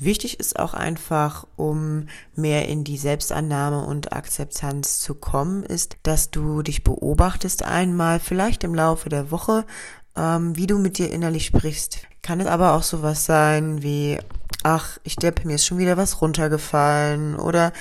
Wichtig 0.00 0.40
ist 0.40 0.58
auch 0.58 0.72
einfach, 0.72 1.46
um 1.56 2.06
mehr 2.34 2.66
in 2.68 2.84
die 2.84 2.96
Selbstannahme 2.96 3.84
und 3.84 4.14
Akzeptanz 4.14 4.98
zu 5.00 5.14
kommen, 5.14 5.62
ist, 5.62 5.98
dass 6.02 6.30
du 6.30 6.62
dich 6.62 6.82
beobachtest 6.84 7.62
einmal, 7.62 8.18
vielleicht 8.18 8.64
im 8.64 8.74
Laufe 8.74 9.10
der 9.10 9.30
Woche, 9.30 9.66
ähm, 10.16 10.56
wie 10.56 10.66
du 10.66 10.78
mit 10.78 10.96
dir 10.96 11.10
innerlich 11.10 11.44
sprichst. 11.44 11.98
Kann 12.22 12.40
es 12.40 12.46
aber 12.46 12.72
auch 12.72 12.82
sowas 12.82 13.26
sein 13.26 13.82
wie, 13.82 14.18
ach, 14.62 14.98
ich 15.04 15.16
depp, 15.16 15.44
mir 15.44 15.56
ist 15.56 15.66
schon 15.66 15.78
wieder 15.78 15.98
was 15.98 16.22
runtergefallen 16.22 17.36
oder 17.36 17.72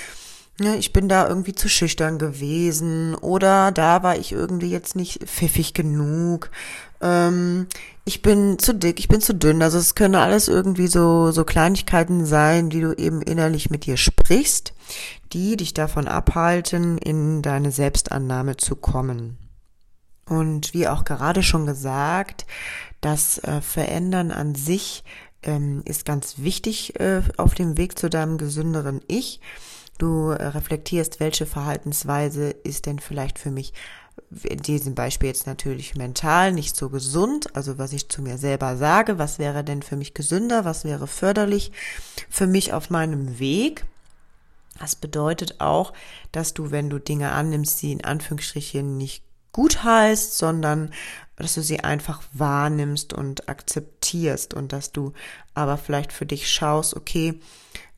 ja, 0.59 0.73
ich 0.75 0.91
bin 0.91 1.07
da 1.07 1.25
irgendwie 1.25 1.55
zu 1.55 1.69
schüchtern 1.69 2.19
gewesen 2.19 3.15
oder 3.15 3.71
da 3.71 4.03
war 4.03 4.17
ich 4.17 4.33
irgendwie 4.33 4.69
jetzt 4.69 4.93
nicht 4.93 5.23
pfiffig 5.23 5.73
genug. 5.73 6.51
Ähm, 7.01 7.68
ich 8.06 8.22
bin 8.22 8.58
zu 8.60 8.74
dick, 8.74 9.00
ich 9.00 9.08
bin 9.08 9.22
zu 9.22 9.34
dünn. 9.34 9.62
Also 9.62 9.77
es 9.77 9.96
können 9.96 10.15
alles 10.15 10.48
irgendwie 10.48 10.88
so, 10.88 11.32
so 11.32 11.44
Kleinigkeiten 11.44 12.25
sein, 12.25 12.70
die 12.70 12.82
du 12.82 12.94
eben 12.94 13.22
innerlich 13.22 13.70
mit 13.70 13.86
dir 13.86 13.98
sprichst, 13.98 14.74
die 15.34 15.58
dich 15.58 15.74
davon 15.74 16.08
abhalten, 16.08 16.98
in 16.98 17.41
deine 17.41 17.72
Selbstannahme 17.72 18.58
zu 18.58 18.75
kommen. 18.75 19.38
Und 20.25 20.74
wie 20.74 20.88
auch 20.88 21.06
gerade 21.06 21.44
schon 21.44 21.65
gesagt, 21.65 22.46
das 23.01 23.39
äh, 23.39 23.62
Verändern 23.62 24.32
an 24.32 24.56
sich 24.56 25.03
ähm, 25.44 25.82
ist 25.86 26.06
ganz 26.06 26.36
wichtig 26.39 27.00
äh, 27.00 27.22
auf 27.38 27.56
dem 27.56 27.77
Weg 27.77 27.98
zu 27.98 28.10
deinem 28.10 28.38
gesünderen 28.38 29.01
Ich. 29.08 29.39
Du 29.98 30.29
äh, 30.29 30.48
reflektierst, 30.48 31.20
welche 31.20 31.46
Verhaltensweise 31.46 32.50
ist 32.50 32.86
denn 32.86 33.00
vielleicht 33.00 33.39
für 33.39 33.51
mich 33.51 33.74
in 34.43 34.59
diesem 34.59 34.95
Beispiel 34.95 35.29
jetzt 35.29 35.47
natürlich 35.47 35.95
mental 35.95 36.51
nicht 36.51 36.75
so 36.75 36.89
gesund, 36.89 37.55
also 37.55 37.77
was 37.77 37.93
ich 37.93 38.09
zu 38.09 38.21
mir 38.21 38.38
selber 38.38 38.77
sage, 38.77 39.17
was 39.17 39.39
wäre 39.39 39.63
denn 39.63 39.81
für 39.81 39.95
mich 39.95 40.13
gesünder, 40.13 40.65
was 40.65 40.83
wäre 40.83 41.07
förderlich 41.07 41.71
für 42.29 42.47
mich 42.47 42.73
auf 42.73 42.89
meinem 42.89 43.39
Weg. 43.39 43.85
Das 44.79 44.95
bedeutet 44.95 45.59
auch, 45.59 45.93
dass 46.31 46.53
du, 46.53 46.71
wenn 46.71 46.89
du 46.89 46.99
Dinge 46.99 47.31
annimmst, 47.31 47.81
die 47.81 47.91
in 47.91 48.03
Anführungsstrichen 48.03 48.97
nicht 48.97 49.23
gut 49.51 49.83
heißt, 49.83 50.38
sondern 50.38 50.93
dass 51.35 51.55
du 51.55 51.61
sie 51.61 51.79
einfach 51.79 52.21
wahrnimmst 52.33 53.13
und 53.13 53.49
akzeptierst 53.49 54.53
und 54.53 54.73
dass 54.73 54.91
du 54.91 55.13
aber 55.53 55.77
vielleicht 55.77 56.13
für 56.13 56.25
dich 56.25 56.49
schaust, 56.49 56.95
okay, 56.95 57.39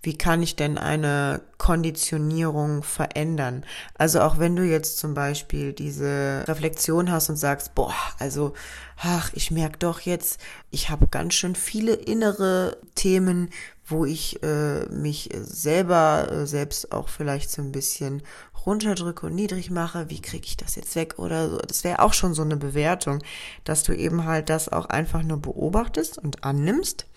wie 0.03 0.17
kann 0.17 0.41
ich 0.41 0.55
denn 0.55 0.77
eine 0.77 1.41
Konditionierung 1.57 2.81
verändern? 2.81 3.65
Also 3.95 4.21
auch 4.21 4.39
wenn 4.39 4.55
du 4.55 4.63
jetzt 4.63 4.97
zum 4.97 5.13
Beispiel 5.13 5.73
diese 5.73 6.43
Reflexion 6.47 7.11
hast 7.11 7.29
und 7.29 7.35
sagst, 7.35 7.75
boah, 7.75 7.93
also, 8.17 8.53
ach, 8.97 9.31
ich 9.33 9.51
merke 9.51 9.77
doch 9.77 9.99
jetzt, 10.01 10.39
ich 10.71 10.89
habe 10.89 11.07
ganz 11.07 11.35
schön 11.35 11.55
viele 11.55 11.93
innere 11.93 12.77
Themen, 12.95 13.51
wo 13.91 14.05
ich 14.05 14.41
äh, 14.43 14.85
mich 14.87 15.29
selber 15.33 16.27
äh, 16.31 16.47
selbst 16.47 16.91
auch 16.91 17.09
vielleicht 17.09 17.51
so 17.51 17.61
ein 17.61 17.71
bisschen 17.71 18.23
runterdrücke 18.65 19.25
und 19.25 19.35
niedrig 19.35 19.71
mache, 19.71 20.09
wie 20.09 20.21
kriege 20.21 20.45
ich 20.45 20.57
das 20.57 20.75
jetzt 20.75 20.95
weg 20.95 21.17
oder 21.17 21.49
so. 21.49 21.57
Das 21.57 21.83
wäre 21.83 21.99
auch 21.99 22.13
schon 22.13 22.33
so 22.33 22.41
eine 22.43 22.57
Bewertung, 22.57 23.23
dass 23.63 23.83
du 23.83 23.93
eben 23.93 24.25
halt 24.25 24.49
das 24.49 24.69
auch 24.69 24.85
einfach 24.85 25.23
nur 25.23 25.37
beobachtest 25.37 26.17
und 26.17 26.43
annimmst, 26.43 27.07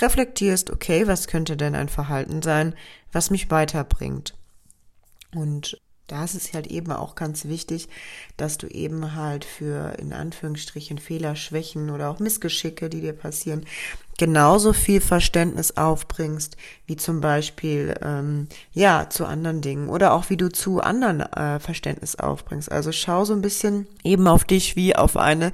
reflektierst, 0.00 0.70
okay, 0.70 1.06
was 1.06 1.26
könnte 1.26 1.56
denn 1.56 1.74
ein 1.74 1.88
Verhalten 1.88 2.42
sein, 2.42 2.74
was 3.12 3.30
mich 3.30 3.50
weiterbringt. 3.50 4.34
Und 5.34 5.80
da 6.06 6.24
ist 6.24 6.54
halt 6.54 6.68
eben 6.68 6.92
auch 6.92 7.16
ganz 7.16 7.46
wichtig, 7.46 7.88
dass 8.36 8.58
du 8.58 8.68
eben 8.68 9.14
halt 9.16 9.44
für 9.44 9.98
in 9.98 10.12
Anführungsstrichen 10.12 10.98
Fehler, 10.98 11.34
Schwächen 11.34 11.90
oder 11.90 12.10
auch 12.10 12.20
Missgeschicke, 12.20 12.88
die 12.88 13.00
dir 13.00 13.12
passieren, 13.12 13.66
genauso 14.18 14.72
viel 14.72 15.00
Verständnis 15.00 15.76
aufbringst, 15.76 16.56
wie 16.86 16.96
zum 16.96 17.20
Beispiel 17.20 17.94
ähm, 18.02 18.48
ja 18.72 19.08
zu 19.10 19.26
anderen 19.26 19.60
Dingen 19.60 19.88
oder 19.88 20.12
auch 20.12 20.30
wie 20.30 20.36
du 20.36 20.48
zu 20.48 20.80
anderen 20.80 21.20
äh, 21.20 21.58
Verständnis 21.60 22.16
aufbringst. 22.16 22.70
Also 22.70 22.92
schau 22.92 23.24
so 23.24 23.32
ein 23.32 23.42
bisschen 23.42 23.86
eben 24.04 24.28
auf 24.28 24.44
dich 24.44 24.76
wie 24.76 24.94
auf 24.96 25.16
eine 25.16 25.52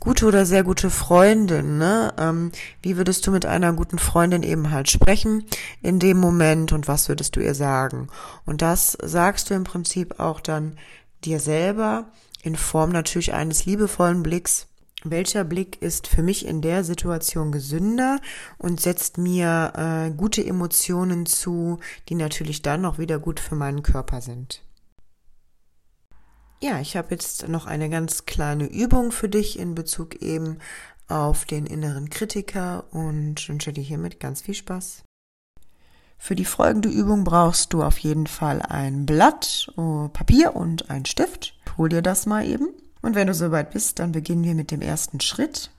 gute 0.00 0.26
oder 0.26 0.44
sehr 0.44 0.64
gute 0.64 0.90
Freundin. 0.90 1.78
Ne? 1.78 2.12
Ähm, 2.18 2.52
wie 2.82 2.96
würdest 2.96 3.26
du 3.26 3.30
mit 3.30 3.46
einer 3.46 3.72
guten 3.72 3.98
Freundin 3.98 4.42
eben 4.42 4.70
halt 4.70 4.90
sprechen 4.90 5.44
in 5.80 5.98
dem 5.98 6.18
Moment 6.18 6.72
und 6.72 6.88
was 6.88 7.08
würdest 7.08 7.36
du 7.36 7.40
ihr 7.40 7.54
sagen? 7.54 8.08
Und 8.44 8.62
das 8.62 8.98
sagst 9.00 9.50
du 9.50 9.54
im 9.54 9.64
Prinzip 9.64 10.18
auch 10.18 10.40
dann 10.40 10.76
dir 11.24 11.40
selber 11.40 12.06
in 12.42 12.56
Form 12.56 12.90
natürlich 12.90 13.32
eines 13.32 13.64
liebevollen 13.66 14.22
Blicks 14.22 14.66
welcher 15.04 15.44
Blick 15.44 15.80
ist 15.82 16.06
für 16.06 16.22
mich 16.22 16.46
in 16.46 16.60
der 16.60 16.84
Situation 16.84 17.52
gesünder 17.52 18.20
und 18.58 18.80
setzt 18.80 19.18
mir 19.18 19.72
äh, 19.76 20.10
gute 20.10 20.44
Emotionen 20.44 21.26
zu, 21.26 21.78
die 22.08 22.14
natürlich 22.14 22.62
dann 22.62 22.84
auch 22.84 22.98
wieder 22.98 23.18
gut 23.18 23.40
für 23.40 23.54
meinen 23.54 23.82
Körper 23.82 24.20
sind. 24.20 24.62
Ja, 26.62 26.80
ich 26.80 26.96
habe 26.96 27.08
jetzt 27.10 27.48
noch 27.48 27.66
eine 27.66 27.90
ganz 27.90 28.24
kleine 28.24 28.66
Übung 28.66 29.10
für 29.10 29.28
dich 29.28 29.58
in 29.58 29.74
Bezug 29.74 30.22
eben 30.22 30.58
auf 31.08 31.44
den 31.44 31.66
inneren 31.66 32.08
Kritiker 32.08 32.84
und 32.92 33.48
wünsche 33.48 33.72
dir 33.72 33.82
hiermit 33.82 34.20
ganz 34.20 34.42
viel 34.42 34.54
Spaß. 34.54 35.02
Für 36.16 36.36
die 36.36 36.44
folgende 36.44 36.88
Übung 36.88 37.24
brauchst 37.24 37.72
du 37.72 37.82
auf 37.82 37.98
jeden 37.98 38.28
Fall 38.28 38.62
ein 38.62 39.06
Blatt, 39.06 39.72
oh, 39.76 40.08
Papier 40.12 40.54
und 40.54 40.88
einen 40.88 41.04
Stift. 41.04 41.58
Hol 41.76 41.88
dir 41.88 42.00
das 42.00 42.26
mal 42.26 42.46
eben. 42.46 42.68
Und 43.02 43.14
wenn 43.16 43.26
du 43.26 43.34
soweit 43.34 43.72
bist, 43.72 43.98
dann 43.98 44.12
beginnen 44.12 44.44
wir 44.44 44.54
mit 44.54 44.70
dem 44.70 44.80
ersten 44.80 45.20
Schritt 45.20 45.70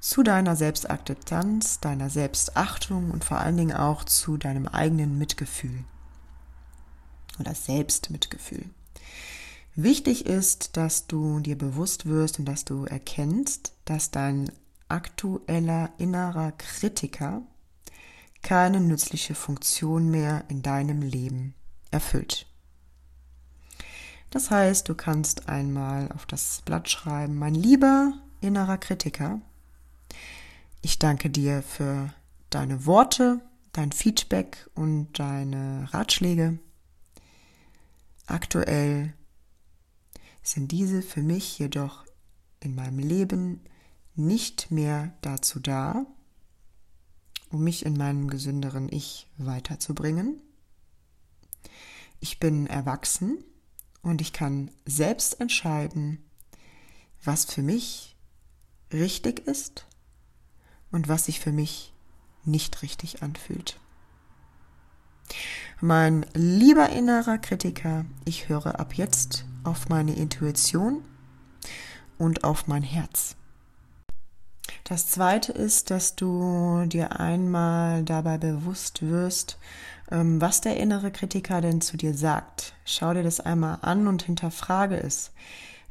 zu 0.00 0.22
deiner 0.22 0.54
Selbstakzeptanz, 0.54 1.80
deiner 1.80 2.10
Selbstachtung 2.10 3.10
und 3.10 3.24
vor 3.24 3.38
allen 3.38 3.56
Dingen 3.56 3.76
auch 3.76 4.04
zu 4.04 4.36
deinem 4.36 4.68
eigenen 4.68 5.18
Mitgefühl 5.18 5.84
oder 7.40 7.54
Selbstmitgefühl. 7.54 8.66
Wichtig 9.74 10.26
ist, 10.26 10.76
dass 10.76 11.08
du 11.08 11.40
dir 11.40 11.58
bewusst 11.58 12.06
wirst 12.06 12.38
und 12.38 12.44
dass 12.44 12.64
du 12.64 12.84
erkennst, 12.84 13.72
dass 13.86 14.12
dein 14.12 14.52
aktueller 14.88 15.90
innerer 15.98 16.52
Kritiker 16.52 17.42
keine 18.42 18.78
nützliche 18.78 19.34
Funktion 19.34 20.10
mehr 20.10 20.44
in 20.48 20.62
deinem 20.62 21.02
Leben 21.02 21.54
erfüllt. 21.90 22.46
Das 24.30 24.50
heißt, 24.50 24.88
du 24.88 24.94
kannst 24.94 25.48
einmal 25.48 26.10
auf 26.12 26.26
das 26.26 26.62
Blatt 26.64 26.90
schreiben, 26.90 27.36
mein 27.36 27.54
lieber 27.54 28.14
innerer 28.40 28.78
Kritiker, 28.78 29.40
ich 30.84 30.98
danke 30.98 31.30
dir 31.30 31.62
für 31.62 32.12
deine 32.50 32.84
Worte, 32.84 33.40
dein 33.72 33.90
Feedback 33.90 34.68
und 34.74 35.18
deine 35.18 35.88
Ratschläge. 35.94 36.58
Aktuell 38.26 39.14
sind 40.42 40.72
diese 40.72 41.00
für 41.00 41.22
mich 41.22 41.58
jedoch 41.58 42.04
in 42.60 42.74
meinem 42.74 42.98
Leben 42.98 43.62
nicht 44.14 44.70
mehr 44.70 45.14
dazu 45.22 45.58
da, 45.58 46.04
um 47.48 47.64
mich 47.64 47.86
in 47.86 47.96
meinem 47.96 48.28
gesünderen 48.28 48.90
Ich 48.92 49.26
weiterzubringen. 49.38 50.42
Ich 52.20 52.40
bin 52.40 52.66
erwachsen 52.66 53.42
und 54.04 54.20
ich 54.20 54.32
kann 54.32 54.70
selbst 54.84 55.40
entscheiden, 55.40 56.22
was 57.24 57.44
für 57.44 57.62
mich 57.62 58.16
richtig 58.92 59.46
ist 59.46 59.86
und 60.92 61.08
was 61.08 61.24
sich 61.24 61.40
für 61.40 61.52
mich 61.52 61.92
nicht 62.44 62.82
richtig 62.82 63.22
anfühlt. 63.22 63.80
Mein 65.80 66.26
lieber 66.34 66.90
innerer 66.90 67.38
Kritiker, 67.38 68.04
ich 68.24 68.48
höre 68.48 68.78
ab 68.78 68.94
jetzt 68.94 69.46
auf 69.64 69.88
meine 69.88 70.14
Intuition 70.14 71.02
und 72.18 72.44
auf 72.44 72.66
mein 72.66 72.82
Herz. 72.82 73.36
Das 74.84 75.08
zweite 75.08 75.52
ist, 75.52 75.90
dass 75.90 76.14
du 76.14 76.84
dir 76.86 77.18
einmal 77.18 78.04
dabei 78.04 78.36
bewusst 78.36 79.00
wirst, 79.00 79.58
was 80.10 80.60
der 80.60 80.76
innere 80.76 81.10
Kritiker 81.10 81.60
denn 81.60 81.80
zu 81.80 81.96
dir 81.96 82.14
sagt. 82.14 82.74
Schau 82.84 83.14
dir 83.14 83.22
das 83.22 83.40
einmal 83.40 83.78
an 83.82 84.06
und 84.06 84.22
hinterfrage 84.22 84.96
es. 84.96 85.32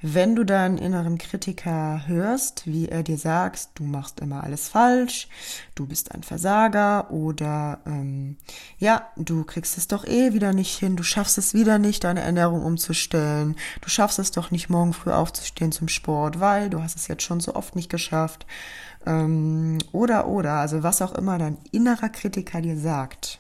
Wenn 0.06 0.36
du 0.36 0.43
deinen 0.43 0.78
inneren 0.78 1.17
Kritiker 1.17 2.06
hörst, 2.08 2.67
wie 2.67 2.89
er 2.89 3.04
dir 3.04 3.17
sagt, 3.17 3.69
du 3.76 3.86
machst 3.86 4.19
immer 4.19 4.43
alles 4.43 4.67
falsch, 4.67 5.30
du 5.76 5.86
bist 5.86 6.13
ein 6.13 6.23
Versager 6.23 7.10
oder 7.10 7.80
ähm, 7.86 8.36
ja, 8.80 9.08
du 9.15 9.45
kriegst 9.45 9.78
es 9.78 9.88
doch 9.88 10.04
eh 10.06 10.34
wieder 10.34 10.52
nicht 10.52 10.78
hin, 10.78 10.97
du 10.97 11.04
schaffst 11.04 11.38
es 11.38 11.54
wieder 11.54 11.80
nicht, 11.80 12.04
deine 12.04 12.19
Ernährung 12.19 12.63
umzustellen, 12.63 13.56
du 13.80 13.88
schaffst 13.88 14.19
es 14.19 14.32
doch 14.32 14.52
nicht, 14.52 14.69
morgen 14.69 14.91
früh 14.91 15.12
aufzustehen 15.12 15.71
zum 15.71 15.88
Sport, 15.88 16.41
weil 16.41 16.69
du 16.69 16.84
hast 16.84 16.97
es 16.97 17.08
jetzt 17.08 17.23
schon 17.23 17.39
so 17.39 17.56
oft 17.56 17.78
nicht 17.78 17.89
geschafft. 17.89 18.45
Ähm, 19.06 19.78
oder 19.93 20.28
oder, 20.28 20.56
also 20.56 20.84
was 20.84 21.02
auch 21.02 21.15
immer 21.15 21.38
dein 21.38 21.58
innerer 21.71 22.10
Kritiker 22.10 22.60
dir 22.60 22.78
sagt, 22.78 23.39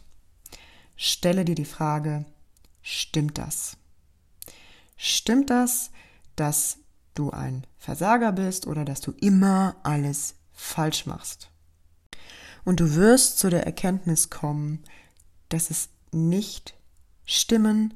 stelle 0.95 1.45
dir 1.45 1.55
die 1.55 1.65
Frage, 1.65 2.25
stimmt 2.81 3.37
das? 3.37 3.77
Stimmt 4.95 5.49
das, 5.49 5.91
dass 6.35 6.77
du 7.15 7.31
ein 7.31 7.65
Versager 7.77 8.31
bist 8.31 8.67
oder 8.67 8.85
dass 8.85 9.01
du 9.01 9.11
immer 9.11 9.75
alles 9.83 10.35
falsch 10.51 11.05
machst? 11.05 11.49
Und 12.63 12.79
du 12.79 12.95
wirst 12.95 13.39
zu 13.39 13.49
der 13.49 13.65
Erkenntnis 13.65 14.29
kommen, 14.29 14.83
dass 15.49 15.69
es 15.69 15.89
nicht 16.11 16.75
stimmen 17.25 17.93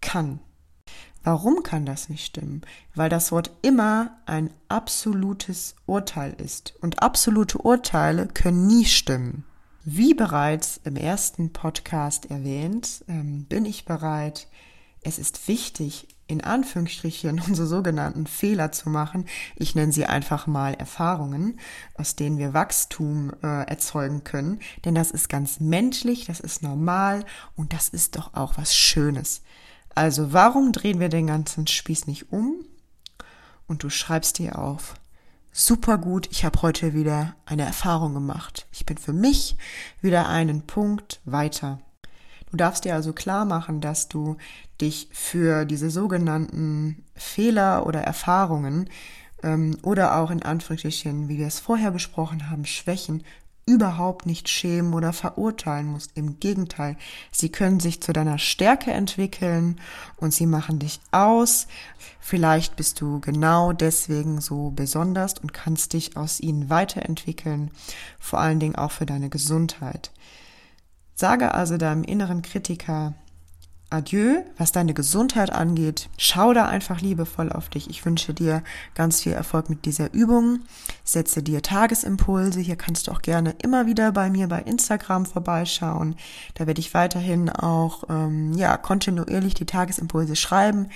kann. 0.00 0.40
Warum 1.22 1.62
kann 1.62 1.84
das 1.84 2.08
nicht 2.08 2.24
stimmen? 2.24 2.62
Weil 2.94 3.10
das 3.10 3.32
Wort 3.32 3.50
immer 3.62 4.18
ein 4.26 4.50
absolutes 4.68 5.74
Urteil 5.86 6.32
ist. 6.34 6.74
Und 6.80 7.02
absolute 7.02 7.58
Urteile 7.58 8.28
können 8.28 8.66
nie 8.66 8.86
stimmen. 8.86 9.44
Wie 9.90 10.12
bereits 10.12 10.78
im 10.84 10.96
ersten 10.96 11.50
Podcast 11.54 12.30
erwähnt, 12.30 13.06
ähm, 13.08 13.46
bin 13.46 13.64
ich 13.64 13.86
bereit. 13.86 14.46
Es 15.00 15.18
ist 15.18 15.48
wichtig, 15.48 16.08
in 16.26 16.44
Anführungsstrichen 16.44 17.40
unsere 17.48 17.66
sogenannten 17.66 18.26
Fehler 18.26 18.70
zu 18.70 18.90
machen. 18.90 19.24
Ich 19.56 19.74
nenne 19.74 19.90
sie 19.90 20.04
einfach 20.04 20.46
mal 20.46 20.74
Erfahrungen, 20.74 21.58
aus 21.94 22.16
denen 22.16 22.36
wir 22.36 22.52
Wachstum 22.52 23.32
äh, 23.42 23.66
erzeugen 23.66 24.24
können. 24.24 24.60
Denn 24.84 24.94
das 24.94 25.10
ist 25.10 25.30
ganz 25.30 25.58
menschlich, 25.58 26.26
das 26.26 26.40
ist 26.40 26.62
normal 26.62 27.24
und 27.56 27.72
das 27.72 27.88
ist 27.88 28.16
doch 28.16 28.34
auch 28.34 28.58
was 28.58 28.76
Schönes. 28.76 29.40
Also 29.94 30.34
warum 30.34 30.72
drehen 30.72 31.00
wir 31.00 31.08
den 31.08 31.28
ganzen 31.28 31.66
Spieß 31.66 32.08
nicht 32.08 32.30
um? 32.30 32.56
Und 33.66 33.84
du 33.84 33.88
schreibst 33.88 34.36
dir 34.36 34.58
auf, 34.58 34.96
super 35.58 35.98
gut, 35.98 36.28
ich 36.30 36.44
habe 36.44 36.62
heute 36.62 36.94
wieder 36.94 37.34
eine 37.44 37.64
Erfahrung 37.64 38.14
gemacht. 38.14 38.66
Ich 38.72 38.86
bin 38.86 38.96
für 38.96 39.12
mich 39.12 39.56
wieder 40.00 40.28
einen 40.28 40.62
Punkt 40.62 41.20
weiter. 41.24 41.80
Du 42.50 42.56
darfst 42.56 42.84
dir 42.84 42.94
also 42.94 43.12
klar 43.12 43.44
machen, 43.44 43.80
dass 43.80 44.08
du 44.08 44.36
dich 44.80 45.08
für 45.12 45.64
diese 45.64 45.90
sogenannten 45.90 47.04
Fehler 47.14 47.86
oder 47.86 48.00
Erfahrungen 48.00 48.88
ähm, 49.42 49.76
oder 49.82 50.16
auch 50.16 50.30
in 50.30 50.42
Anführungsstrichen, 50.42 51.28
wie 51.28 51.38
wir 51.38 51.48
es 51.48 51.58
vorher 51.58 51.90
besprochen 51.90 52.50
haben, 52.50 52.64
Schwächen 52.64 53.24
überhaupt 53.68 54.24
nicht 54.24 54.48
schämen 54.48 54.94
oder 54.94 55.12
verurteilen 55.12 55.88
musst. 55.88 56.12
Im 56.14 56.40
Gegenteil, 56.40 56.96
sie 57.30 57.50
können 57.50 57.80
sich 57.80 58.00
zu 58.00 58.14
deiner 58.14 58.38
Stärke 58.38 58.92
entwickeln 58.92 59.78
und 60.16 60.32
sie 60.32 60.46
machen 60.46 60.78
dich 60.78 61.00
aus. 61.12 61.68
Vielleicht 62.18 62.76
bist 62.76 63.02
du 63.02 63.20
genau 63.20 63.74
deswegen 63.74 64.40
so 64.40 64.70
besonders 64.70 65.34
und 65.34 65.52
kannst 65.52 65.92
dich 65.92 66.16
aus 66.16 66.40
ihnen 66.40 66.70
weiterentwickeln, 66.70 67.70
vor 68.18 68.40
allen 68.40 68.58
Dingen 68.58 68.74
auch 68.74 68.90
für 68.90 69.06
deine 69.06 69.28
Gesundheit. 69.28 70.12
Sage 71.14 71.52
also 71.52 71.76
deinem 71.76 72.04
inneren 72.04 72.40
Kritiker, 72.40 73.12
Adieu, 73.90 74.42
was 74.58 74.72
deine 74.72 74.92
Gesundheit 74.92 75.50
angeht. 75.50 76.10
Schau 76.18 76.52
da 76.52 76.66
einfach 76.66 77.00
liebevoll 77.00 77.50
auf 77.50 77.70
dich. 77.70 77.88
Ich 77.88 78.04
wünsche 78.04 78.34
dir 78.34 78.62
ganz 78.94 79.22
viel 79.22 79.32
Erfolg 79.32 79.70
mit 79.70 79.86
dieser 79.86 80.12
Übung. 80.12 80.60
Setze 81.04 81.42
dir 81.42 81.62
Tagesimpulse. 81.62 82.60
Hier 82.60 82.76
kannst 82.76 83.06
du 83.06 83.12
auch 83.12 83.22
gerne 83.22 83.54
immer 83.62 83.86
wieder 83.86 84.12
bei 84.12 84.28
mir 84.28 84.46
bei 84.46 84.60
Instagram 84.60 85.24
vorbeischauen. 85.24 86.16
Da 86.54 86.66
werde 86.66 86.80
ich 86.80 86.92
weiterhin 86.92 87.48
auch 87.48 88.04
ähm, 88.10 88.52
ja 88.52 88.76
kontinuierlich 88.76 89.54
die 89.54 89.66
Tagesimpulse 89.66 90.36
schreiben 90.36 90.90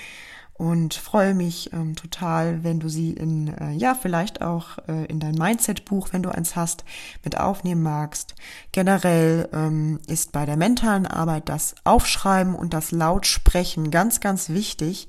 und 0.63 0.95
freue 0.95 1.35
mich 1.35 1.73
ähm, 1.73 1.97
total, 1.97 2.63
wenn 2.63 2.79
du 2.79 2.89
sie 2.89 3.11
in, 3.11 3.49
äh, 3.49 3.73
ja, 3.73 3.97
vielleicht 4.01 4.43
auch 4.43 4.79
äh, 4.87 5.07
in 5.07 5.19
dein 5.19 5.35
Mindset-Buch, 5.35 6.11
wenn 6.13 6.23
du 6.23 6.29
eins 6.29 6.55
hast, 6.55 6.85
mit 7.25 7.37
aufnehmen 7.37 7.83
magst. 7.83 8.37
Generell 8.71 9.49
ähm, 9.53 9.99
ist 10.07 10.31
bei 10.31 10.47
der 10.47 10.57
mentalen 10.57 11.09
Arbeit 11.09 11.49
das 11.49 11.75
Aufschreiben 11.83 12.55
und 12.55 12.75
das 12.75 12.93
Lautsprechen 12.93 13.91
ganz, 13.91 14.21
ganz 14.21 14.51
wichtig, 14.51 15.09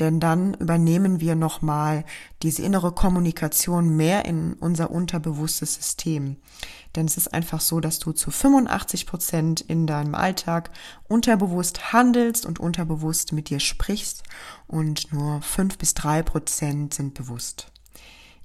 denn 0.00 0.20
dann 0.20 0.54
übernehmen 0.54 1.20
wir 1.20 1.34
nochmal 1.34 2.04
diese 2.42 2.62
innere 2.62 2.92
Kommunikation 2.92 3.96
mehr 3.96 4.24
in 4.24 4.54
unser 4.54 4.90
unterbewusstes 4.90 5.74
System. 5.74 6.36
Denn 6.96 7.06
es 7.06 7.16
ist 7.16 7.34
einfach 7.34 7.60
so, 7.60 7.80
dass 7.80 7.98
du 7.98 8.12
zu 8.12 8.30
85 8.30 9.06
Prozent 9.06 9.60
in 9.60 9.86
deinem 9.86 10.14
Alltag 10.14 10.70
unterbewusst 11.08 11.92
handelst 11.92 12.46
und 12.46 12.60
unterbewusst 12.60 13.32
mit 13.32 13.50
dir 13.50 13.60
sprichst 13.60 14.22
und 14.66 15.12
nur 15.12 15.42
fünf 15.42 15.78
bis 15.78 15.94
drei 15.94 16.22
Prozent 16.22 16.94
sind 16.94 17.14
bewusst. 17.14 17.72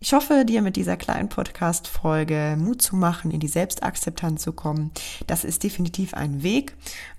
Ich 0.02 0.14
hoffe, 0.14 0.46
dir 0.46 0.62
mit 0.62 0.78
dieser 0.78 0.96
kleinen 0.96 1.28
Podcast-Folge 1.28 2.56
Mut 2.58 2.82
zu 2.82 2.96
machen, 2.96 3.32
in 3.32 3.42
die 3.42 3.50
Selbstakzeptanz 3.50 4.42
zu 4.42 4.54
kommen. 4.54 4.92
Das 5.28 5.44
ist 5.44 5.62
definitiv 5.62 6.14
ein 6.14 6.42
Weg. 6.42 6.74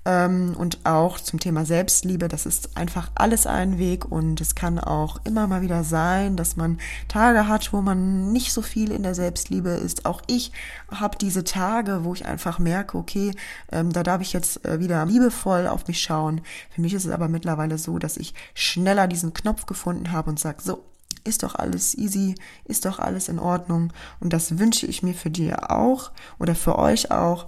Ähm, 0.07 0.57
und 0.57 0.79
auch 0.85 1.21
zum 1.21 1.41
Thema 1.41 1.67
Selbstliebe, 1.67 2.27
das 2.29 2.47
ist 2.47 2.79
einfach 2.79 3.11
alles 3.15 3.47
ein 3.47 3.79
Weg. 3.79 4.11
Und 4.11 4.41
es 4.41 4.55
kann 4.55 4.79
auch 4.79 5.21
immer 5.25 5.47
mal 5.47 5.61
wieder 5.61 5.85
sein, 5.85 6.37
dass 6.39 6.57
man 6.57 6.79
Tage 7.07 7.49
hat, 7.49 7.71
wo 7.75 7.83
man 7.83 8.33
nicht 8.33 8.51
so 8.51 8.63
viel 8.63 8.93
in 8.93 9.03
der 9.03 9.15
Selbstliebe 9.15 9.69
ist. 9.69 10.07
Auch 10.07 10.23
ich 10.27 10.51
habe 10.91 11.19
diese 11.19 11.45
Tage, 11.45 12.05
wo 12.05 12.15
ich 12.15 12.25
einfach 12.25 12.59
merke, 12.59 12.97
okay, 12.97 13.33
ähm, 13.71 13.93
da 13.93 14.03
darf 14.03 14.23
ich 14.23 14.33
jetzt 14.33 14.65
äh, 14.65 14.81
wieder 14.81 15.05
liebevoll 15.05 15.67
auf 15.67 15.87
mich 15.87 16.01
schauen. 16.01 16.41
Für 16.71 16.81
mich 16.81 16.95
ist 16.95 17.05
es 17.05 17.13
aber 17.13 17.29
mittlerweile 17.29 17.77
so, 17.77 17.99
dass 17.99 18.17
ich 18.17 18.33
schneller 18.55 19.07
diesen 19.07 19.35
Knopf 19.35 19.67
gefunden 19.67 20.13
habe 20.13 20.31
und 20.31 20.41
sage, 20.41 20.63
so, 20.63 20.83
ist 21.25 21.43
doch 21.43 21.55
alles 21.55 21.97
easy, 21.97 22.35
ist 22.65 22.85
doch 22.85 22.99
alles 22.99 23.29
in 23.29 23.39
Ordnung. 23.39 23.93
Und 24.21 24.33
das 24.33 24.59
wünsche 24.59 24.87
ich 24.87 25.03
mir 25.03 25.15
für 25.15 25.31
dir 25.31 25.71
auch 25.71 26.11
oder 26.39 26.55
für 26.55 26.79
euch 26.79 27.11
auch, 27.11 27.47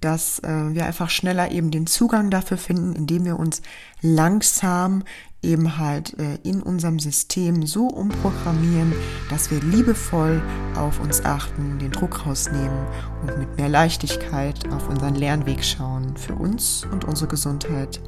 dass 0.00 0.40
äh, 0.40 0.74
wir 0.74 0.84
einfach 0.84 1.10
schneller 1.10 1.50
eben 1.50 1.70
den 1.70 1.86
Zugang 1.86 2.30
dafür 2.30 2.58
finden, 2.58 2.94
indem 2.94 3.24
wir 3.24 3.38
uns 3.38 3.62
langsam 4.00 5.04
eben 5.42 5.78
halt 5.78 6.18
äh, 6.18 6.38
in 6.42 6.62
unserem 6.62 6.98
System 6.98 7.66
so 7.66 7.86
umprogrammieren, 7.86 8.92
dass 9.28 9.50
wir 9.50 9.60
liebevoll 9.60 10.40
auf 10.76 11.00
uns 11.00 11.24
achten, 11.24 11.78
den 11.78 11.90
Druck 11.90 12.26
rausnehmen 12.26 12.86
und 13.22 13.38
mit 13.38 13.56
mehr 13.56 13.68
Leichtigkeit 13.68 14.70
auf 14.72 14.88
unseren 14.88 15.14
Lernweg 15.14 15.64
schauen 15.64 16.16
für 16.16 16.34
uns 16.34 16.84
und 16.90 17.04
unsere 17.04 17.28
Gesundheit. 17.28 18.00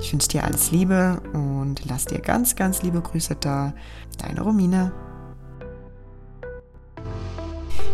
Ich 0.00 0.12
wünsche 0.12 0.28
dir 0.28 0.44
alles 0.44 0.70
Liebe 0.70 1.20
und 1.32 1.82
lass 1.86 2.04
dir 2.04 2.20
ganz, 2.20 2.56
ganz 2.56 2.82
liebe 2.82 3.00
Grüße 3.00 3.36
da. 3.36 3.74
Deine 4.18 4.42
Romina. 4.42 4.92